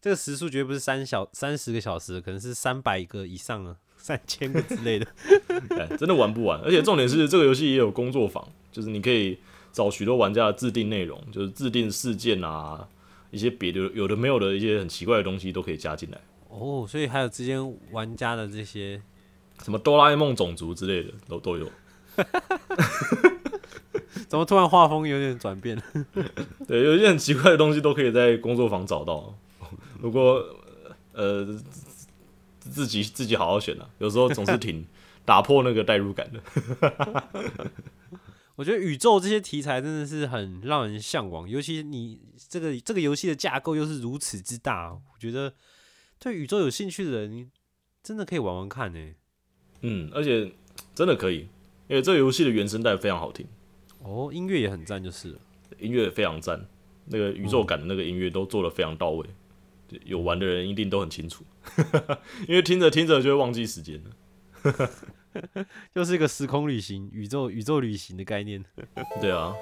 [0.00, 5.06] 这个时速绝对不是三小三十个小时，可能是三百个以上啊，三千个之类的。
[5.78, 9.38] 哎，真的玩不完，而且重点是这个游戏也有工作坊，就是你可以
[9.72, 12.86] 找许多玩家的制定内容，就是制定事件啊，
[13.30, 19.00] 一些别的有的没有的一些很奇怪的东西都可以加进来，哦，所以还有之间玩家的这些，
[19.62, 21.68] 什么哆啦 A 梦种族之类的都都有。
[24.28, 25.80] 怎么突然画风有点转变？
[26.66, 29.34] 对，有一些很奇怪的东西都可以在工作坊找到。
[30.00, 30.42] 如果
[31.12, 31.46] 呃
[32.62, 34.86] 自自己自己好好选啊，有时候总是挺
[35.24, 36.42] 打破那个代入感的。
[38.54, 45.54] 我觉得宇宙这些题材真的是很让人向往，尤其你这个这个游戏的架构又是如此之大，我觉得
[46.18, 47.50] 对宇宙有兴趣的人，
[48.02, 49.14] 真的可以玩玩看呢。
[49.80, 50.52] 嗯，而且
[50.94, 51.48] 真的可以，
[51.88, 53.46] 因为这个游戏的原声带非常好听，
[54.00, 55.38] 哦，音乐也很赞，就是了。
[55.78, 56.64] 音乐非常赞，
[57.06, 59.26] 那个宇宙感的那个音乐都做的非常到位。
[59.26, 59.32] 对
[60.04, 61.44] 有玩的人一定都很清楚，
[62.48, 64.90] 因为听着听着就会忘记时间了。
[65.94, 68.62] 就是一个时空旅行、宇宙宇宙旅行的概念。
[69.20, 69.54] 对啊，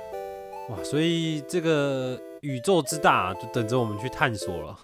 [0.68, 4.78] 哇，所以这个宇宙之大，就等着我们去探索了。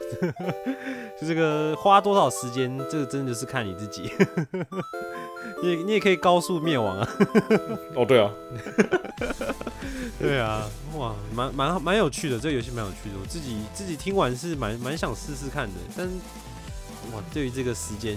[1.20, 4.10] 就这个花多少时间，这个真的是看你自己。
[5.62, 7.08] 你你也可以高速灭亡啊。
[7.94, 8.30] 哦对啊，
[10.20, 10.62] 对啊，
[10.96, 13.16] 哇，蛮蛮蛮有趣的，这个游戏蛮有趣的。
[13.20, 16.06] 我自己自己听完是蛮蛮想试试看的，但
[17.12, 18.16] 哇，对于这个时间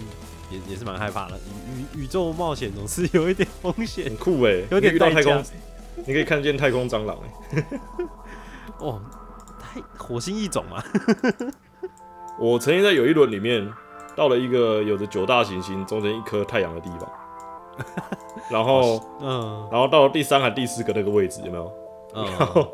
[0.49, 1.37] 也也是蛮害怕的。
[1.37, 5.43] 宇宇宇宙冒险总是有一点风险很酷哎，有点遇到太空，
[6.05, 7.63] 你可以看见太空蟑螂哎。
[8.79, 9.01] 哦，
[9.59, 10.83] 太火星异种啊。
[12.39, 13.69] 我曾经在有一轮里面
[14.15, 17.11] 到了一个有着九大行星中间一颗太阳的地方，
[18.49, 21.71] 然后嗯然后到了第三还第四个那个位置有没有？
[22.13, 22.67] 然嗯，后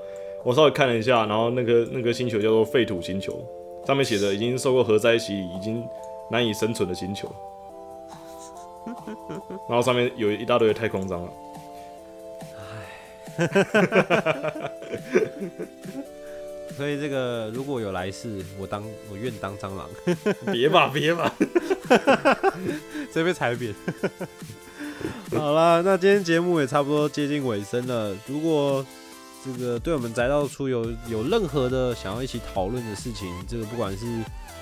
[0.44, 3.38] 我稍微看了一下，然后那个那个星球叫做废土星球，
[3.86, 5.86] 上面写着已经受过核灾洗礼，已经
[6.32, 7.30] 难以生存的星球。
[9.68, 11.30] 然后上面有一大堆的太空蟑螂，
[16.78, 19.90] 所以这个如果有来世，我当我愿当蟑螂，
[20.54, 21.34] 别吧别吧，
[23.12, 23.74] 这被踩扁。
[25.32, 28.16] 好啦，那今天节目也差不多接近尾声了。
[28.28, 28.86] 如果
[29.44, 34.06] 这个对我们宅道出游有任何的想要一起讨论的事情，这个不管是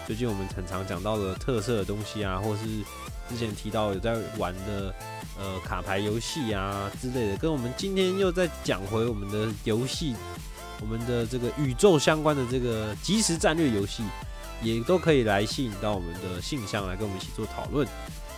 [0.08, 2.64] 最近我们很常讲到的特色的东西啊，或是
[3.30, 4.94] 之前提到有在玩的
[5.38, 10.16] 呃卡牌游戏啊之类的，跟我们今天又再讲回我们的游戏，
[10.82, 14.04] 我们的这个宇宙相关的这个即时战略游戏，
[14.62, 17.88] 也都可以来吸引到我们的信箱来跟我们一起做讨论。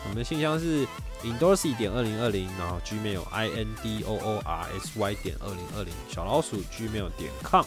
[0.05, 0.87] 我们的信箱是
[1.23, 7.65] indorsy 点二零二零，然后 gmail i n d o o r s y 点二零二零小老鼠 gmail 点 com。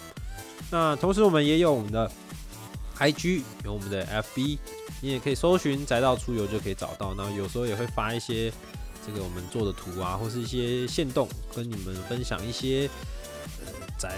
[0.71, 2.11] 那同时我们也有我们的
[2.99, 4.59] IG，有我们的 FB，
[5.01, 7.15] 你也可以搜寻宅道出游就可以找到。
[7.15, 8.53] 那有时候也会发一些
[9.07, 12.89] 这个我们做的图啊，或是一些线动，跟你们分享一些
[13.99, 14.13] 宅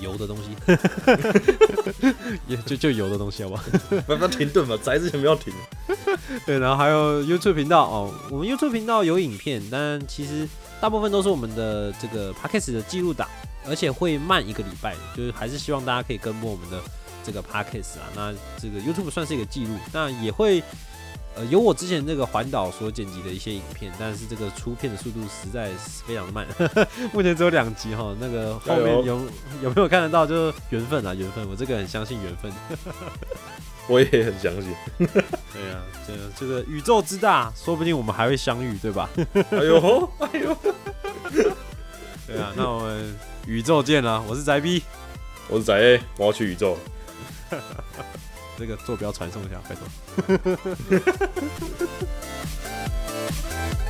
[0.00, 0.50] 油的东西，
[2.48, 3.62] 也就就油的东西，好不好？
[4.06, 5.52] 不要停顿吧，宅之前不要停。
[6.44, 10.48] 对，然后还有 YouTube 频道哦，我们 YouTube 频道有影片，但其实
[10.80, 13.28] 大部分都是我们的这个 Podcast 的记录档，
[13.66, 16.78] 而且会慢一个礼拜，就是还是希望大家可以跟播我们的
[17.24, 18.08] 这个 Podcast 啊。
[18.14, 20.62] 那这个 YouTube 算是一个记录，那也会
[21.36, 26.46] 呃有我之前那个环岛所剪辑的一些影片，但是这个出片的速度实在是非常的慢，
[27.12, 28.14] 目前只有两集哈。
[28.18, 29.20] 那个后面有
[29.62, 30.26] 有没有看得到？
[30.26, 32.50] 就是缘分啊，缘分，我这个很相信缘分。
[33.88, 34.74] 我也很相信。
[34.98, 39.08] 对啊，这个这个宇宙之大，说不定我们还会相遇，对吧？
[39.52, 40.56] 哎呦哎呦，
[42.26, 43.16] 对啊，那我们
[43.46, 44.82] 宇宙见了，我是宅 B，
[45.48, 46.76] 我是宅 A，我要去宇宙。
[48.58, 49.86] 这个坐标传送一下，拜托。